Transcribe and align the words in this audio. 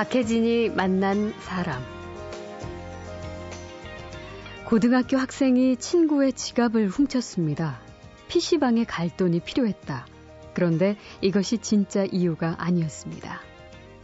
박혜진이 0.00 0.70
만난 0.70 1.34
사람. 1.40 1.78
고등학교 4.64 5.18
학생이 5.18 5.76
친구의 5.76 6.32
지갑을 6.32 6.88
훔쳤습니다. 6.88 7.82
PC방에 8.28 8.84
갈 8.84 9.14
돈이 9.14 9.40
필요했다. 9.40 10.06
그런데 10.54 10.96
이것이 11.20 11.58
진짜 11.58 12.06
이유가 12.10 12.54
아니었습니다. 12.56 13.42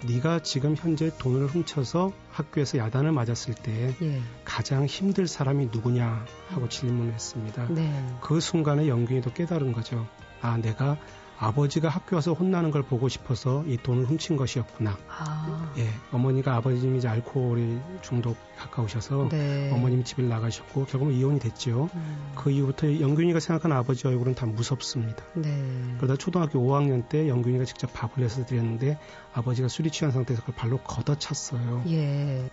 네가 0.07 0.43
지금 0.43 0.77
현재 0.77 1.11
돈을 1.17 1.47
훔쳐서 1.47 2.13
학교에서 2.31 2.77
야단을 2.77 3.13
맞았을 3.13 3.55
때 3.55 3.97
예. 4.03 4.21
가장 4.45 4.85
힘들 4.85 5.27
사람이 5.27 5.71
누구냐 5.73 6.27
하고 6.49 6.69
질문을 6.69 7.15
했습니다. 7.15 7.69
네. 7.71 7.91
그 8.21 8.41
순간에 8.41 8.87
영균이도 8.87 9.33
깨달은 9.33 9.73
거죠. 9.73 10.07
아, 10.43 10.59
내가 10.59 10.99
아버지가 11.39 11.89
학교 11.89 12.17
와서 12.17 12.33
혼나는 12.33 12.71
걸 12.71 12.83
보고 12.83 13.09
싶어서 13.09 13.63
이 13.67 13.77
돈을 13.77 14.07
훔친 14.07 14.37
것이었구나. 14.37 14.97
아. 15.09 15.73
예, 15.77 15.89
어머니가 16.11 16.57
아버님이 16.57 16.99
이제 16.99 17.09
알코올 17.09 17.81
중독 18.03 18.37
가까우셔서 18.57 19.29
네. 19.31 19.71
어머님 19.73 20.03
집을 20.03 20.29
나가셨고 20.29 20.87
결국은 20.87 21.13
이혼이 21.13 21.39
됐죠. 21.39 21.91
음. 21.95 22.33
그 22.35 22.51
이후부터 22.51 23.01
영균이가 23.01 23.41
생각하는 23.41 23.77
아버지 23.77 24.07
얼굴은 24.07 24.35
다 24.35 24.47
무섭습니다. 24.47 25.23
네. 25.35 25.95
그러다 25.99 26.17
초등학교 26.17 26.59
5학년 26.61 27.09
때 27.09 27.29
영균이가 27.29 27.65
직접 27.65 27.93
밥을 27.93 28.25
해서 28.25 28.45
드렸는데 28.47 28.99
아버지가 29.35 29.69
술이 29.69 29.91
취한 29.91 30.13
상태에서 30.13 30.43
그걸 30.43 30.55
발로 30.57 30.79
걷어찼어요. 30.79 31.85
예. 31.89 32.49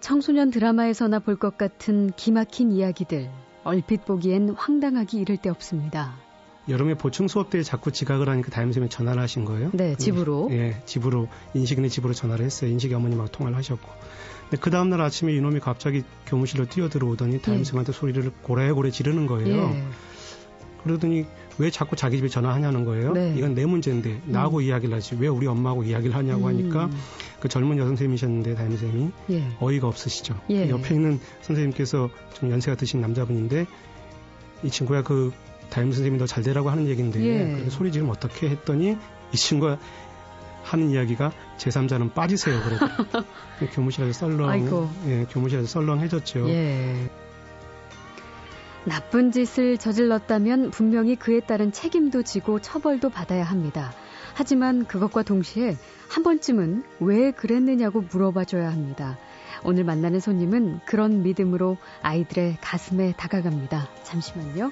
청소년 0.00 0.50
드라마에서나 0.50 1.18
볼 1.18 1.36
것 1.36 1.56
같은 1.58 2.10
기막힌 2.14 2.70
이야기들. 2.72 3.30
얼핏 3.64 4.04
보기엔 4.04 4.50
황당하기 4.50 5.16
이를 5.18 5.38
데 5.38 5.48
없습니다. 5.48 6.14
여름에 6.68 6.94
보충 6.94 7.28
수업 7.28 7.50
때 7.50 7.62
자꾸 7.62 7.92
지각을 7.92 8.28
하니까 8.28 8.50
담임선생님이 8.50 8.88
전화를 8.88 9.20
하신 9.22 9.44
거예요. 9.44 9.70
네, 9.72 9.96
집으로. 9.96 10.48
예, 10.52 10.80
집으로 10.86 11.28
인식이네 11.54 11.88
집으로 11.88 12.14
전화를 12.14 12.44
했어요. 12.44 12.70
인식이 12.70 12.94
어머님하고 12.94 13.30
통화를 13.30 13.56
하셨고. 13.58 13.88
근데 14.44 14.56
그 14.60 14.70
다음 14.70 14.90
날 14.90 15.00
아침에 15.00 15.32
이놈이 15.34 15.60
갑자기 15.60 16.02
교무실로 16.26 16.66
뛰어 16.66 16.88
들어오더니 16.88 17.42
담임선생님한테 17.42 17.92
예. 17.92 17.98
소리를 17.98 18.32
고래고래 18.42 18.90
지르는 18.90 19.26
거예요. 19.26 19.72
예. 19.74 19.84
그러더니 20.84 21.24
왜 21.58 21.70
자꾸 21.70 21.96
자기 21.96 22.16
집에 22.16 22.28
전화하냐는 22.28 22.84
거예요. 22.84 23.12
네. 23.12 23.34
이건 23.36 23.54
내 23.54 23.64
문제인데 23.64 24.22
나하고 24.26 24.58
음. 24.58 24.62
이야기를 24.62 24.94
하지 24.94 25.16
왜 25.18 25.28
우리 25.28 25.46
엄마하고 25.46 25.82
이야기를 25.84 26.14
하냐고 26.14 26.42
음. 26.42 26.48
하니까 26.48 26.90
그 27.40 27.48
젊은 27.48 27.78
여성 27.78 27.90
선생님이셨는데 27.90 28.54
담임 28.54 28.76
선생님이 28.76 29.10
예. 29.30 29.44
어이가 29.60 29.88
없으시죠. 29.88 30.38
예. 30.50 30.68
옆에 30.68 30.94
있는 30.94 31.20
선생님께서 31.42 32.10
좀 32.34 32.50
연세가 32.50 32.76
드신 32.76 33.00
남자분인데 33.00 33.66
이 34.62 34.70
친구야 34.70 35.02
그 35.02 35.32
담임 35.70 35.92
선생님이 35.92 36.18
더 36.18 36.26
잘 36.26 36.42
되라고 36.42 36.70
하는 36.70 36.86
얘기인데 36.86 37.20
예. 37.22 37.68
소리 37.70 37.92
지르면 37.92 38.10
어떻게 38.12 38.48
했더니 38.48 38.96
이 39.32 39.36
친구가 39.36 39.78
하는 40.62 40.90
이야기가 40.90 41.32
제3자는 41.58 42.14
빠지세요 42.14 42.58
그러고 42.62 43.26
교무실에서 43.74 44.12
썰렁. 44.12 44.48
예, 45.06 45.26
교무실에서 45.30 45.66
썰렁해졌죠. 45.66 46.48
예. 46.48 47.10
나쁜 48.84 49.32
짓을 49.32 49.78
저질렀다면 49.78 50.70
분명히 50.70 51.16
그에 51.16 51.40
따른 51.40 51.72
책임도 51.72 52.22
지고 52.22 52.60
처벌도 52.60 53.10
받아야 53.10 53.44
합니다. 53.44 53.92
하지만 54.34 54.84
그것과 54.84 55.22
동시에 55.22 55.76
한 56.08 56.22
번쯤은 56.22 56.84
왜 57.00 57.30
그랬느냐고 57.30 58.02
물어봐 58.02 58.44
줘야 58.44 58.70
합니다. 58.70 59.16
오늘 59.62 59.84
만나는 59.84 60.20
손님은 60.20 60.80
그런 60.84 61.22
믿음으로 61.22 61.78
아이들의 62.02 62.58
가슴에 62.60 63.14
다가갑니다. 63.16 63.88
잠시만요. 64.02 64.70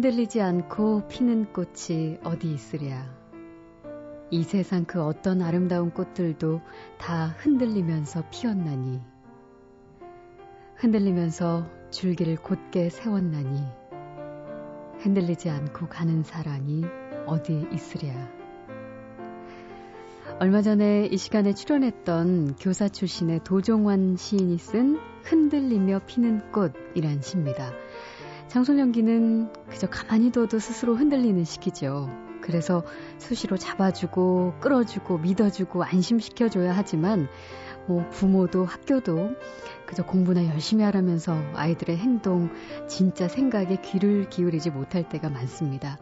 흔들리지 0.00 0.40
않고 0.40 1.08
피는 1.08 1.52
꽃이 1.52 2.20
어디 2.24 2.50
있으랴. 2.50 3.04
이 4.30 4.42
세상 4.44 4.86
그 4.86 5.02
어떤 5.02 5.42
아름다운 5.42 5.90
꽃들도 5.90 6.62
다 6.96 7.26
흔들리면서 7.36 8.24
피었나니. 8.30 9.02
흔들리면서 10.76 11.66
줄기를 11.90 12.36
곧게 12.36 12.88
세웠나니. 12.88 13.62
흔들리지 15.00 15.50
않고 15.50 15.88
가는 15.88 16.22
사랑이 16.22 16.82
어디 17.26 17.68
있으랴. 17.70 18.14
얼마 20.38 20.62
전에 20.62 21.08
이 21.12 21.18
시간에 21.18 21.52
출연했던 21.52 22.56
교사 22.58 22.88
출신의 22.88 23.40
도종환 23.44 24.16
시인이 24.16 24.56
쓴 24.56 24.98
흔들리며 25.24 26.00
피는 26.06 26.52
꽃이란 26.52 27.20
시입니다. 27.20 27.74
청소년기는 28.50 29.52
그저 29.68 29.88
가만히 29.88 30.32
둬도 30.32 30.58
스스로 30.58 30.96
흔들리는 30.96 31.44
시기죠. 31.44 32.10
그래서 32.42 32.82
수시로 33.18 33.56
잡아주고 33.56 34.54
끌어주고 34.60 35.18
믿어주고 35.18 35.84
안심시켜줘야 35.84 36.76
하지만 36.76 37.28
뭐 37.86 38.08
부모도 38.10 38.64
학교도 38.64 39.36
그저 39.86 40.04
공부나 40.04 40.46
열심히 40.46 40.82
하라면서 40.82 41.36
아이들의 41.54 41.96
행동, 41.96 42.50
진짜 42.88 43.28
생각에 43.28 43.76
귀를 43.82 44.28
기울이지 44.28 44.70
못할 44.70 45.08
때가 45.08 45.28
많습니다. 45.28 45.98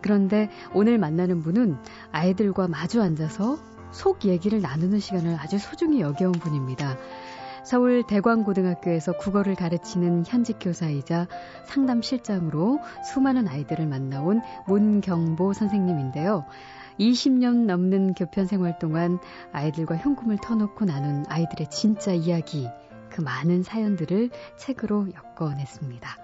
그런데 0.00 0.50
오늘 0.74 0.98
만나는 0.98 1.40
분은 1.42 1.76
아이들과 2.10 2.66
마주 2.66 3.00
앉아서 3.00 3.58
속 3.92 4.24
얘기를 4.24 4.60
나누는 4.60 4.98
시간을 4.98 5.36
아주 5.38 5.58
소중히 5.58 6.00
여겨온 6.00 6.32
분입니다. 6.32 6.96
서울 7.64 8.02
대광고등학교에서 8.02 9.12
국어를 9.12 9.54
가르치는 9.54 10.24
현직 10.26 10.58
교사이자 10.60 11.28
상담 11.64 12.02
실장으로 12.02 12.80
수많은 13.04 13.46
아이들을 13.48 13.86
만나온 13.86 14.40
문경보 14.66 15.52
선생님인데요. 15.52 16.44
20년 16.98 17.66
넘는 17.66 18.14
교편 18.14 18.46
생활 18.46 18.78
동안 18.78 19.18
아이들과 19.52 19.96
현금을 19.96 20.38
터놓고 20.42 20.84
나눈 20.84 21.24
아이들의 21.28 21.70
진짜 21.70 22.12
이야기, 22.12 22.68
그 23.10 23.20
많은 23.20 23.62
사연들을 23.62 24.30
책으로 24.58 25.08
엮어냈습니다. 25.38 26.16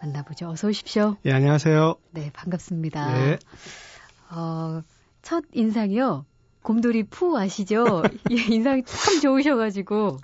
만나보죠. 0.00 0.48
어서 0.48 0.68
오십시오. 0.68 1.16
예, 1.24 1.32
안녕하세요. 1.32 1.96
네, 2.12 2.30
반갑습니다. 2.32 3.12
네. 3.12 3.38
어, 4.30 4.82
첫 5.22 5.44
인상이요. 5.52 6.24
곰돌이 6.62 7.04
푸 7.04 7.36
아시죠? 7.36 8.02
예, 8.30 8.54
인상이 8.54 8.82
참 8.84 9.20
좋으셔가지고. 9.20 10.18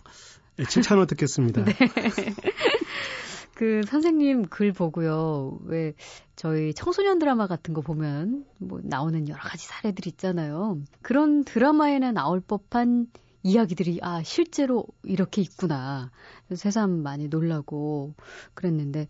네, 0.60 0.66
칭찬을 0.68 1.06
듣겠습니다. 1.06 1.64
네. 1.64 1.72
그 3.56 3.80
선생님 3.86 4.44
글 4.50 4.72
보고요. 4.72 5.58
왜 5.64 5.94
저희 6.36 6.74
청소년 6.74 7.18
드라마 7.18 7.46
같은 7.46 7.72
거 7.72 7.80
보면 7.80 8.44
뭐 8.58 8.80
나오는 8.82 9.26
여러 9.26 9.40
가지 9.40 9.66
사례들 9.66 10.06
있잖아요. 10.06 10.78
그런 11.00 11.44
드라마에나 11.44 12.12
나올 12.12 12.40
법한 12.40 13.06
이야기들이 13.42 14.00
아 14.02 14.22
실제로 14.22 14.84
이렇게 15.02 15.40
있구나. 15.40 16.10
새삼 16.54 17.02
많이 17.02 17.28
놀라고 17.28 18.14
그랬는데 18.52 19.08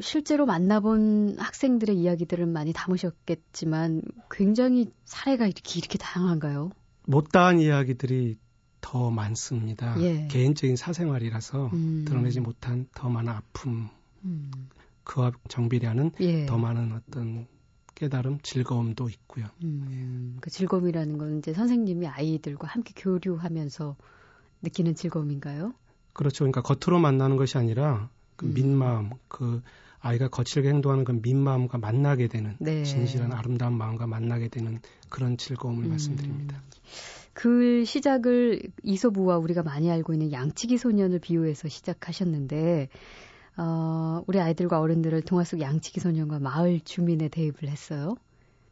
실제로 0.00 0.46
만나본 0.46 1.38
학생들의 1.40 1.96
이야기들을 1.96 2.46
많이 2.46 2.72
담으셨겠지만 2.72 4.02
굉장히 4.30 4.92
사례가 5.04 5.46
이렇게 5.46 5.78
이렇게 5.80 5.98
다양한가요? 5.98 6.70
못다한 7.04 7.58
이야기들이 7.58 8.38
더 8.80 9.10
많습니다. 9.10 10.00
예. 10.02 10.26
개인적인 10.28 10.76
사생활이라서 10.76 11.70
음. 11.72 12.04
드러내지 12.06 12.40
못한 12.40 12.88
더 12.94 13.08
많은 13.08 13.32
아픔, 13.32 13.88
음. 14.24 14.50
그와 15.04 15.32
정비례하는 15.48 16.12
예. 16.20 16.46
더 16.46 16.58
많은 16.58 16.92
어떤 16.92 17.46
깨달음, 17.94 18.38
즐거움도 18.42 19.08
있고요. 19.08 19.46
음. 19.64 20.34
예. 20.36 20.40
그 20.40 20.50
즐거움이라는 20.50 21.18
건 21.18 21.38
이제 21.38 21.52
선생님이 21.52 22.06
아이들과 22.06 22.68
함께 22.68 22.92
교류하면서 22.96 23.96
느끼는 24.62 24.94
즐거움인가요? 24.94 25.74
그렇죠. 26.12 26.44
그러니까 26.44 26.62
겉으로 26.62 27.00
만나는 27.00 27.36
것이 27.36 27.58
아니라 27.58 28.10
그 28.36 28.46
음. 28.46 28.54
민마음, 28.54 29.10
그 29.28 29.62
아이가 30.00 30.28
거칠게 30.28 30.68
행동하는 30.68 31.04
그 31.04 31.12
민마음과 31.12 31.78
만나게 31.78 32.28
되는 32.28 32.56
네. 32.60 32.82
진실한 32.82 33.32
아름다운 33.32 33.76
마음과 33.76 34.06
만나게 34.06 34.48
되는 34.48 34.80
그런 35.08 35.36
즐거움을 35.36 35.84
음. 35.84 35.90
말씀드립니다. 35.90 36.62
글 37.38 37.86
시작을 37.86 38.62
이소부와 38.82 39.38
우리가 39.38 39.62
많이 39.62 39.92
알고 39.92 40.12
있는 40.12 40.32
양치기 40.32 40.76
소년을 40.76 41.20
비유해서 41.20 41.68
시작하셨는데 41.68 42.88
어, 43.56 44.24
우리 44.26 44.40
아이들과 44.40 44.80
어른들을 44.80 45.22
동화 45.22 45.44
속 45.44 45.60
양치기 45.60 46.00
소년과 46.00 46.40
마을 46.40 46.80
주민에 46.80 47.28
대입을 47.28 47.68
했어요. 47.68 48.16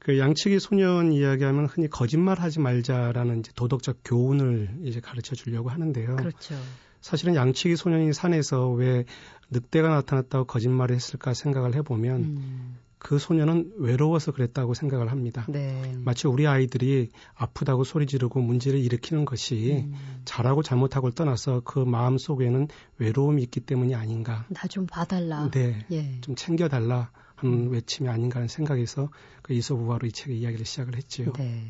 그 0.01 0.19
양치기 0.19 0.59
소년 0.59 1.13
이야기하면 1.13 1.67
흔히 1.67 1.89
거짓말 1.89 2.41
하지 2.41 2.59
말자라는 2.59 3.39
이제 3.39 3.53
도덕적 3.55 3.99
교훈을 4.05 4.81
이제 4.83 4.99
가르쳐 4.99 5.37
주려고 5.37 5.69
하는데요. 5.69 6.17
그렇죠. 6.17 6.57
사실은 7.01 7.37
양치기 7.37 7.77
소년이 7.77 8.13
산에서 8.13 8.69
왜 8.71 9.05
늑대가 9.49 9.91
나타났다고 9.91 10.45
거짓말을 10.45 10.97
했을까 10.97 11.35
생각을 11.35 11.77
해보면 11.77 12.17
음. 12.17 12.79
그 13.06 13.20
소녀는 13.20 13.75
외로워서 13.76 14.32
그랬다고 14.32 14.75
생각을 14.75 15.12
합니다. 15.12 15.47
네. 15.49 15.94
마치 15.99 16.26
우리 16.26 16.49
아이들이 16.49 17.11
아프다고 17.37 17.85
소리 17.85 18.05
지르고 18.05 18.41
문제를 18.41 18.81
일으키는 18.81 19.25
것이 19.25 19.85
음. 19.87 19.94
잘하고 20.25 20.64
잘못하고를 20.64 21.14
떠나서 21.14 21.62
그 21.64 21.79
마음 21.79 22.19
속에는 22.19 22.67
외로움이 22.99 23.44
있기 23.44 23.61
때문이 23.61 23.94
아닌가. 23.94 24.44
나 24.49 24.67
좀 24.67 24.87
봐달라. 24.87 25.49
네. 25.53 25.87
예. 25.93 26.20
좀 26.20 26.35
챙겨달라 26.35 27.12
하는 27.37 27.69
음. 27.69 27.70
외침이 27.70 28.08
아닌가 28.08 28.38
하는 28.38 28.49
생각에서 28.49 29.11
그 29.43 29.53
이소부화로 29.55 30.08
이 30.08 30.11
책의 30.11 30.41
이야기를 30.41 30.67
시작을 30.67 30.97
했지요. 30.97 31.32
네. 31.35 31.62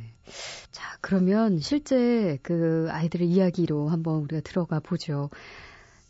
자, 0.70 0.96
그러면 1.02 1.60
실제 1.60 2.38
그 2.42 2.88
아이들의 2.90 3.28
이야기로 3.28 3.90
한번 3.90 4.22
우리가 4.22 4.40
들어가 4.40 4.80
보죠. 4.80 5.28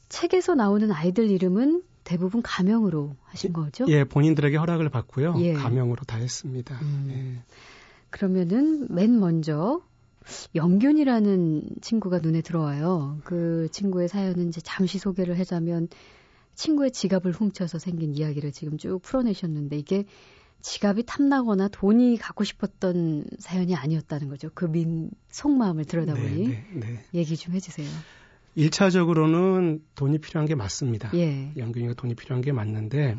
책에서 0.09 0.55
나오는 0.55 0.93
아이들 0.93 1.33
이름은 1.33 1.83
대부분 2.07 2.41
가명으로 2.41 3.17
하신 3.25 3.53
거죠? 3.53 3.85
예, 3.89 4.05
본인들에게 4.05 4.57
허락을 4.57 4.89
받고요. 4.89 5.35
예. 5.41 5.53
가명으로 5.55 6.05
다 6.07 6.17
했습니다. 6.17 6.79
음. 6.81 7.09
예. 7.11 7.43
그러면은 8.11 8.87
맨 8.95 9.19
먼저 9.19 9.83
영균이라는 10.55 11.63
친구가 11.83 12.21
눈에 12.21 12.41
들어와요. 12.43 13.19
그 13.25 13.69
친구의 13.73 14.09
사연은 14.09 14.49
이제 14.49 14.61
잠시 14.63 14.99
소개를 14.99 15.39
하자면 15.39 15.89
친구의 16.55 16.93
지갑을 16.93 17.33
훔쳐서 17.33 17.79
생긴 17.79 18.15
이야기를 18.15 18.53
지금 18.53 18.79
쭉 18.79 19.01
풀어내셨는데 19.03 19.77
이게 19.77 20.05
지갑이 20.63 21.05
탐나거나 21.07 21.69
돈이 21.69 22.17
갖고 22.19 22.45
싶었던 22.45 23.25
사연이 23.39 23.75
아니었다는 23.75 24.29
거죠. 24.29 24.49
그 24.55 24.67
민 24.67 25.11
속마음을 25.31 25.85
들여다보니 25.85 26.49
네, 26.49 26.65
네, 26.73 26.81
네. 26.81 27.05
얘기 27.15 27.37
좀 27.37 27.55
해주세요. 27.55 27.89
1차적으로는 28.57 29.83
돈이 29.95 30.19
필요한 30.19 30.47
게 30.47 30.55
맞습니다. 30.55 31.11
예. 31.15 31.53
영균이가 31.57 31.95
돈이 31.95 32.15
필요한 32.15 32.43
게 32.43 32.53
맞는데 32.53 33.17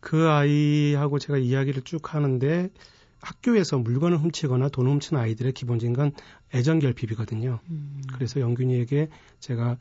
그 0.00 0.28
아이하고 0.28 1.18
제가 1.18 1.38
이야기를 1.38 1.82
쭉 1.82 2.14
하는데 2.14 2.70
학교에서 3.20 3.78
물건을 3.78 4.18
훔치거나 4.18 4.68
돈을 4.68 4.92
훔치는 4.92 5.20
아이들의 5.20 5.52
기본적인 5.52 5.94
건 5.94 6.12
애정 6.54 6.78
결핍이거든요. 6.78 7.60
음. 7.70 8.02
그래서 8.12 8.40
영균이에게 8.40 9.08
제가 9.40 9.78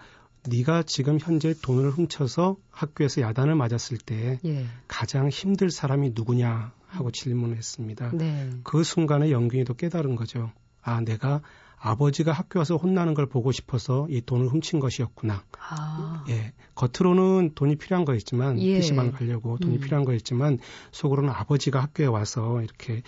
네가 0.47 0.83
지금 0.83 1.17
현재 1.19 1.53
돈을 1.59 1.89
훔쳐서 1.89 2.57
학교에서 2.69 3.21
야단을 3.21 3.55
맞았을 3.55 3.97
때 3.97 4.39
예. 4.45 4.65
가장 4.87 5.29
힘들 5.29 5.69
사람이 5.71 6.11
누구냐 6.13 6.73
하고 6.87 7.11
질문을 7.11 7.57
했습니다. 7.57 8.11
네. 8.13 8.49
그 8.63 8.83
순간에 8.83 9.31
영균이도 9.31 9.73
깨달은 9.73 10.15
거죠. 10.15 10.51
아, 10.81 11.01
내가 11.01 11.41
아버지가 11.77 12.31
학교 12.31 12.59
와서 12.59 12.77
혼나는 12.77 13.13
걸 13.13 13.25
보고 13.25 13.51
싶어서 13.51 14.07
이 14.09 14.21
돈을 14.21 14.47
훔친 14.47 14.79
것이었구나. 14.79 15.43
아. 15.59 16.23
예. 16.29 16.53
겉으로는 16.75 17.51
돈이 17.55 17.75
필요한 17.75 18.05
거였지만 18.05 18.59
예. 18.59 18.75
PC방 18.75 19.11
가려고 19.11 19.57
돈이 19.57 19.75
음. 19.75 19.79
필요한 19.81 20.05
거였지만 20.05 20.59
속으로는 20.91 21.29
아버지가 21.29 21.81
학교에 21.81 22.05
와서 22.05 22.61
이렇게 22.61 23.01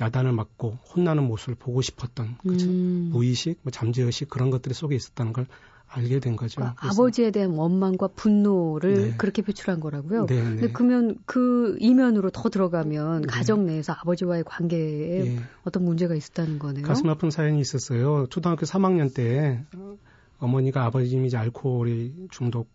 야단을 0.00 0.32
맞고 0.32 0.78
혼나는 0.94 1.24
모습을 1.24 1.54
보고 1.56 1.82
싶었던 1.82 2.36
그죠? 2.38 2.66
음. 2.66 3.10
무의식, 3.12 3.60
뭐 3.62 3.70
잠재의식 3.70 4.28
그런 4.28 4.50
것들이 4.50 4.74
속에 4.74 4.94
있었다는 4.94 5.32
걸 5.32 5.46
알게 5.88 6.20
된 6.20 6.36
거죠. 6.36 6.60
그러니까 6.60 6.88
아버지에 6.88 7.30
대한 7.30 7.52
원망과 7.52 8.08
분노를 8.08 8.94
네. 8.94 9.14
그렇게 9.16 9.42
표출한 9.42 9.80
거라고요. 9.80 10.26
네, 10.26 10.36
네. 10.36 10.42
근데 10.42 10.72
그러면 10.72 11.16
그 11.24 11.76
이면으로 11.80 12.30
더 12.30 12.48
들어가면 12.50 13.22
네. 13.22 13.26
가정 13.26 13.66
내에서 13.66 13.94
아버지와의 13.94 14.44
관계에 14.44 15.26
예. 15.26 15.38
어떤 15.64 15.84
문제가 15.84 16.14
있었다는 16.14 16.58
거네요. 16.58 16.84
가슴 16.84 17.08
아픈 17.08 17.30
사연이 17.30 17.60
있었어요. 17.60 18.26
초등학교 18.28 18.66
3학년 18.66 19.14
때 19.14 19.64
어머니가 20.38 20.84
아버님이 20.84 21.28
이제 21.28 21.36
알코올이 21.36 22.28
중독 22.30 22.68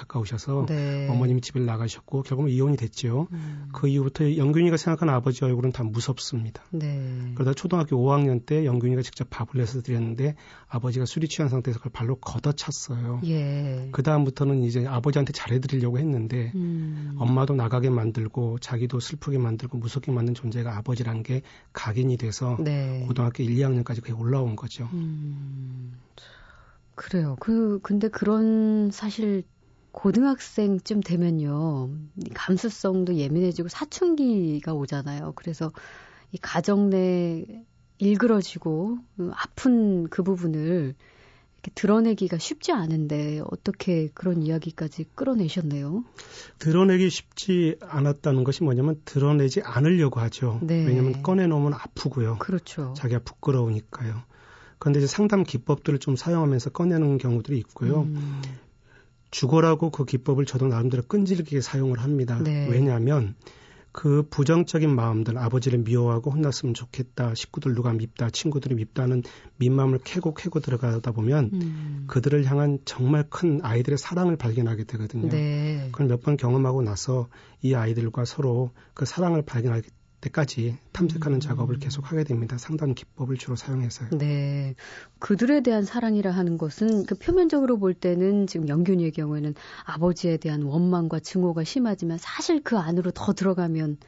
가까우셔서 0.00 0.66
네. 0.68 1.08
어머님이 1.08 1.40
집을 1.40 1.66
나가셨고 1.66 2.22
결국은 2.22 2.50
이혼이 2.50 2.76
됐죠. 2.76 3.28
음. 3.32 3.68
그 3.72 3.88
이후부터 3.88 4.36
영균이가 4.36 4.76
생각하는 4.76 5.12
아버지 5.12 5.44
얼굴은 5.44 5.72
다 5.72 5.82
무섭습니다. 5.84 6.62
네. 6.70 7.32
그러다 7.34 7.54
초등학교 7.54 7.96
5학년 7.96 8.44
때 8.44 8.64
영균이가 8.64 9.02
직접 9.02 9.28
밥을 9.30 9.60
내서 9.60 9.82
드렸는데 9.82 10.34
아버지가 10.68 11.04
술이 11.04 11.28
취한 11.28 11.48
상태에서 11.48 11.78
그걸 11.78 11.92
발로 11.92 12.16
걷어찼어요. 12.16 13.20
예. 13.24 13.88
그 13.92 14.02
다음부터는 14.02 14.62
이제 14.62 14.86
아버지한테 14.86 15.32
잘해드리려고 15.32 15.98
했는데 15.98 16.52
음. 16.54 17.14
엄마도 17.18 17.54
나가게 17.54 17.90
만들고 17.90 18.58
자기도 18.60 19.00
슬프게 19.00 19.38
만들고 19.38 19.78
무섭게 19.78 20.12
만든 20.12 20.34
존재가 20.34 20.76
아버지란 20.76 21.22
게 21.22 21.42
각인이 21.72 22.16
돼서 22.16 22.56
네. 22.60 23.04
고등학교 23.06 23.42
1, 23.42 23.56
2학년까지 23.56 24.02
그게 24.02 24.12
올라온 24.12 24.56
거죠. 24.56 24.88
음. 24.92 25.92
그래요. 27.00 27.36
그 27.40 27.80
근데 27.82 28.08
그런 28.08 28.90
사실 28.90 29.44
고등학생쯤 29.92 31.00
되면요, 31.00 31.90
감수성도 32.34 33.14
예민해지고 33.14 33.68
사춘기가 33.68 34.74
오잖아요. 34.74 35.32
그래서 35.36 35.72
이 36.32 36.38
가정 36.38 36.90
내 36.90 37.44
일그러지고 37.98 38.98
음, 39.18 39.30
아픈 39.34 40.08
그 40.08 40.22
부분을 40.22 40.94
이렇게 41.62 41.70
드러내기가 41.74 42.38
쉽지 42.38 42.72
않은데 42.72 43.42
어떻게 43.50 44.08
그런 44.14 44.42
이야기까지 44.42 45.04
끌어내셨네요. 45.14 46.04
드러내기 46.58 47.10
쉽지 47.10 47.76
않았다는 47.82 48.44
것이 48.44 48.64
뭐냐면 48.64 49.00
드러내지 49.04 49.60
않으려고 49.62 50.20
하죠. 50.20 50.58
네. 50.62 50.86
왜냐하면 50.86 51.22
꺼내놓으면 51.22 51.74
아프고요. 51.74 52.38
그렇죠. 52.38 52.94
자기가 52.96 53.20
부끄러우니까요. 53.24 54.22
그런데 54.78 55.00
이제 55.00 55.06
상담 55.06 55.44
기법들을 55.44 55.98
좀 55.98 56.16
사용하면서 56.16 56.70
꺼내는 56.70 57.18
경우들이 57.18 57.58
있고요. 57.58 58.02
음. 58.02 58.40
죽어라고 59.30 59.90
그 59.90 60.04
기법을 60.04 60.44
저도 60.46 60.66
나름대로 60.68 61.02
끈질기게 61.02 61.60
사용을 61.60 62.00
합니다. 62.00 62.38
네. 62.42 62.68
왜냐하면 62.68 63.34
그 63.92 64.24
부정적인 64.30 64.94
마음들, 64.94 65.36
아버지를 65.36 65.80
미워하고 65.80 66.30
혼났으면 66.30 66.74
좋겠다, 66.74 67.34
식구들 67.34 67.74
누가 67.74 67.92
밉다, 67.92 68.30
친구들이 68.30 68.76
밉다는 68.76 69.24
민마음을 69.56 69.98
캐고 70.04 70.32
캐고 70.32 70.60
들어가다 70.60 71.10
보면 71.10 71.50
음. 71.52 72.04
그들을 72.06 72.44
향한 72.44 72.78
정말 72.84 73.24
큰 73.28 73.60
아이들의 73.64 73.98
사랑을 73.98 74.36
발견하게 74.36 74.84
되거든요. 74.84 75.28
네. 75.28 75.88
그걸 75.90 76.06
몇 76.06 76.20
번 76.22 76.36
경험하고 76.36 76.82
나서 76.82 77.28
이 77.62 77.74
아이들과 77.74 78.24
서로 78.24 78.70
그 78.94 79.06
사랑을 79.06 79.42
발견하게 79.42 79.88
때까지 80.20 80.76
탐색하는 80.92 81.38
음. 81.38 81.40
작업을 81.40 81.78
계속 81.78 82.10
하게 82.10 82.24
됩니다. 82.24 82.58
상담 82.58 82.94
기법을 82.94 83.36
주로 83.36 83.56
사용해서요. 83.56 84.10
네. 84.18 84.74
그들에 85.18 85.62
대한 85.62 85.84
사랑이라 85.84 86.30
하는 86.30 86.58
것은 86.58 87.06
그 87.06 87.14
표면적으로 87.14 87.78
볼 87.78 87.94
때는 87.94 88.46
지금 88.46 88.68
영균이의 88.68 89.12
경우에는 89.12 89.54
아버지에 89.84 90.36
대한 90.36 90.62
원망과 90.62 91.20
증오가 91.20 91.64
심하지만 91.64 92.18
사실 92.18 92.62
그 92.62 92.78
안으로 92.78 93.10
더 93.12 93.32
들어가면 93.32 93.98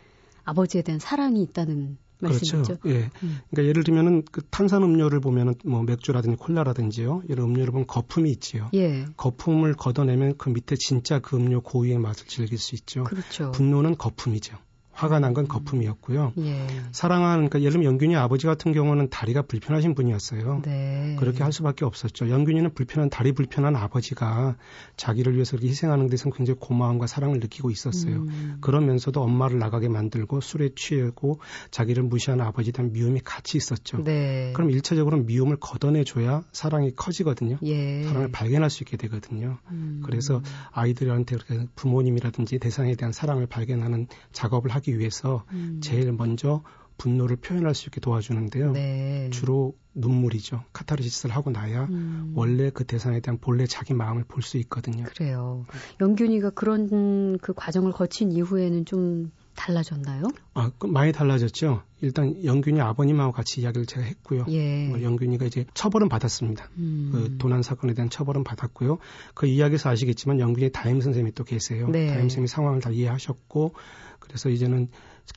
아버지에 0.45 0.83
대한 0.83 0.99
사랑이 0.99 1.43
있다는 1.43 1.97
그렇죠. 2.19 2.57
말씀이죠. 2.57 2.79
예. 2.87 3.11
음. 3.23 3.39
그러니까 3.51 3.69
예를 3.69 3.85
들면은 3.85 4.23
그 4.31 4.43
탄산 4.51 4.83
음료를 4.83 5.21
보면은 5.21 5.55
뭐 5.65 5.83
맥주라든지 5.83 6.37
콜라라든지요. 6.37 7.23
이런 7.29 7.49
음료를 7.49 7.73
보면 7.73 7.87
거품이 7.87 8.31
있지요. 8.31 8.71
예. 8.75 9.07
거품을 9.17 9.75
걷어내면 9.75 10.37
그 10.39 10.51
밑에 10.51 10.77
진짜 10.77 11.19
그 11.19 11.37
음료 11.37 11.61
고유의 11.61 11.99
맛을 11.99 12.27
즐길 12.27 12.59
수 12.59 12.75
있죠. 12.77 13.05
그렇죠. 13.05 13.51
분노는 13.53 13.97
거품이죠. 13.97 14.57
화가 15.03 15.19
난 15.19 15.33
건 15.33 15.49
거품이었고요. 15.49 16.35
예. 16.41 16.67
사랑하는 16.93 17.49
그러니까 17.49 17.61
예를 17.61 17.73
들면 17.73 17.87
영균이 17.91 18.17
아버지 18.17 18.47
같은 18.47 18.73
경우는 18.75 19.09
다리가 19.09 19.43
불편하신 19.43 19.95
분이었어요. 19.95 20.61
네. 20.63 21.17
그렇게 21.19 21.43
할 21.43 21.53
수밖에 21.53 21.87
없었죠. 21.87 22.29
영균이는 22.29 22.75
불편한 22.75 23.09
다리 23.09 23.33
불편한 23.33 23.75
아버지가 23.77 24.57
자기를 24.99 25.33
위해서 25.35 25.53
그렇게 25.53 25.69
희생하는 25.69 26.09
데서 26.09 26.31
굉장히 26.31 26.59
고마움과 26.61 27.07
사랑을 27.07 27.41
느끼고 27.41 27.71
있었어요. 27.71 28.17
음. 28.17 28.59
그러면서도 28.61 29.23
엄마를 29.23 29.59
나가게 29.59 29.89
만들고 29.89 30.43
술에 30.43 30.71
취하고 30.77 31.41
자기를 31.71 32.03
무시하는 32.03 32.45
아버지에 32.45 32.73
대한 32.73 32.93
미움이 32.93 33.21
같이 33.25 33.57
있었죠. 33.57 34.05
네. 34.05 34.53
그럼 34.55 34.71
일차적으로 34.71 35.17
미움을 35.17 35.57
걷어내 35.61 36.05
줘야 36.05 36.43
사랑이 36.53 36.95
커지거든요. 36.95 37.57
예. 37.63 38.03
사랑을 38.05 38.31
발견할 38.31 38.69
수 38.69 38.83
있게 38.83 38.99
되거든요. 38.99 39.57
음. 39.71 40.03
그래서 40.05 40.43
아이들한테 40.73 41.37
그렇게 41.37 41.67
부모님이라든지 41.75 42.59
대상에 42.59 42.95
대한 42.97 43.13
사랑을 43.13 43.47
발견하는 43.47 44.09
작업을 44.33 44.71
하기 44.73 44.92
하기 44.93 44.99
위해서 44.99 45.45
음. 45.53 45.81
제일 45.83 46.13
먼저 46.13 46.63
분노를 46.99 47.37
표현할 47.37 47.75
수 47.75 47.89
있게 47.89 48.01
도와주는데요. 48.01 48.73
네. 48.73 49.31
주로 49.33 49.75
눈물이죠. 49.95 50.63
카타르시스를 50.73 51.35
하고 51.35 51.51
나야 51.51 51.85
음. 51.91 52.33
원래 52.35 52.71
그 52.71 52.85
대상에 52.85 53.21
대한 53.21 53.39
본래 53.39 53.67
자기 53.67 53.95
마음을 53.95 54.25
볼 54.25 54.43
수 54.43 54.59
있거든요. 54.59 55.05
그래요. 55.05 55.65
영균이가 56.01 56.51
그런 56.51 57.39
그 57.39 57.53
과정을 57.55 57.93
거친 57.93 58.31
이후에는 58.33 58.85
좀 58.85 59.33
달라졌나요? 59.55 60.25
아, 60.55 60.71
그 60.79 60.87
많이 60.87 61.13
달라졌죠. 61.13 61.83
일단 62.01 62.45
영균이 62.45 62.81
아버님하고 62.81 63.33
같이 63.33 63.61
이야기를 63.61 63.87
제가 63.87 64.03
했고요. 64.03 64.45
예. 64.49 64.89
뭐 64.89 65.03
영균이가 65.03 65.45
이제 65.47 65.65
처벌은 65.75 66.09
받았습니다. 66.09 66.69
음. 66.79 67.11
그 67.13 67.37
도난 67.39 67.63
사건에 67.63 67.95
대한 67.95 68.11
처벌은 68.11 68.45
받았고요. 68.45 68.99
그 69.35 69.47
이야기에서 69.47 69.91
아시겠지만 69.91 70.41
영균이 70.41 70.71
다임 70.73 71.01
선생님이 71.01 71.35
또 71.35 71.45
계세요. 71.45 71.89
네. 71.89 72.07
다임 72.07 72.23
선생님이 72.23 72.49
상황을 72.49 72.81
다 72.81 72.91
이해하셨고 72.91 73.75
그래서 74.19 74.49
이제는 74.49 74.89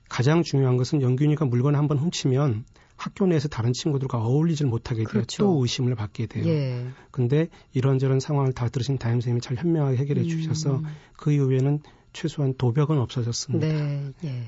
가장 0.09 0.43
중요한 0.43 0.77
것은 0.77 1.01
영균이가 1.01 1.45
물건을 1.45 1.77
한번 1.77 1.97
훔치면 1.99 2.65
학교 2.97 3.25
내에서 3.27 3.47
다른 3.47 3.73
친구들과 3.73 4.19
어울리질 4.19 4.67
못하게 4.67 4.99
돼요. 4.99 5.07
그렇죠. 5.07 5.43
또 5.43 5.61
의심을 5.61 5.95
받게 5.95 6.27
돼요. 6.27 6.45
예. 6.47 6.87
근데 7.11 7.49
이런저런 7.73 8.19
상황을 8.19 8.53
다 8.53 8.69
들으신 8.69 8.97
다임 8.97 9.15
선생님이 9.15 9.41
잘 9.41 9.57
현명하게 9.57 9.97
해결해 9.97 10.21
음. 10.21 10.27
주셔서 10.27 10.81
그 11.17 11.31
이후에는 11.31 11.81
최소한 12.15 12.55
도벽은 12.57 12.97
없어졌습니다. 12.97 13.67
네, 13.67 14.11
예. 14.23 14.43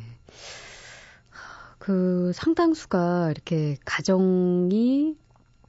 그 1.77 2.31
상당수가 2.33 3.31
이렇게 3.31 3.77
가정이 3.85 5.15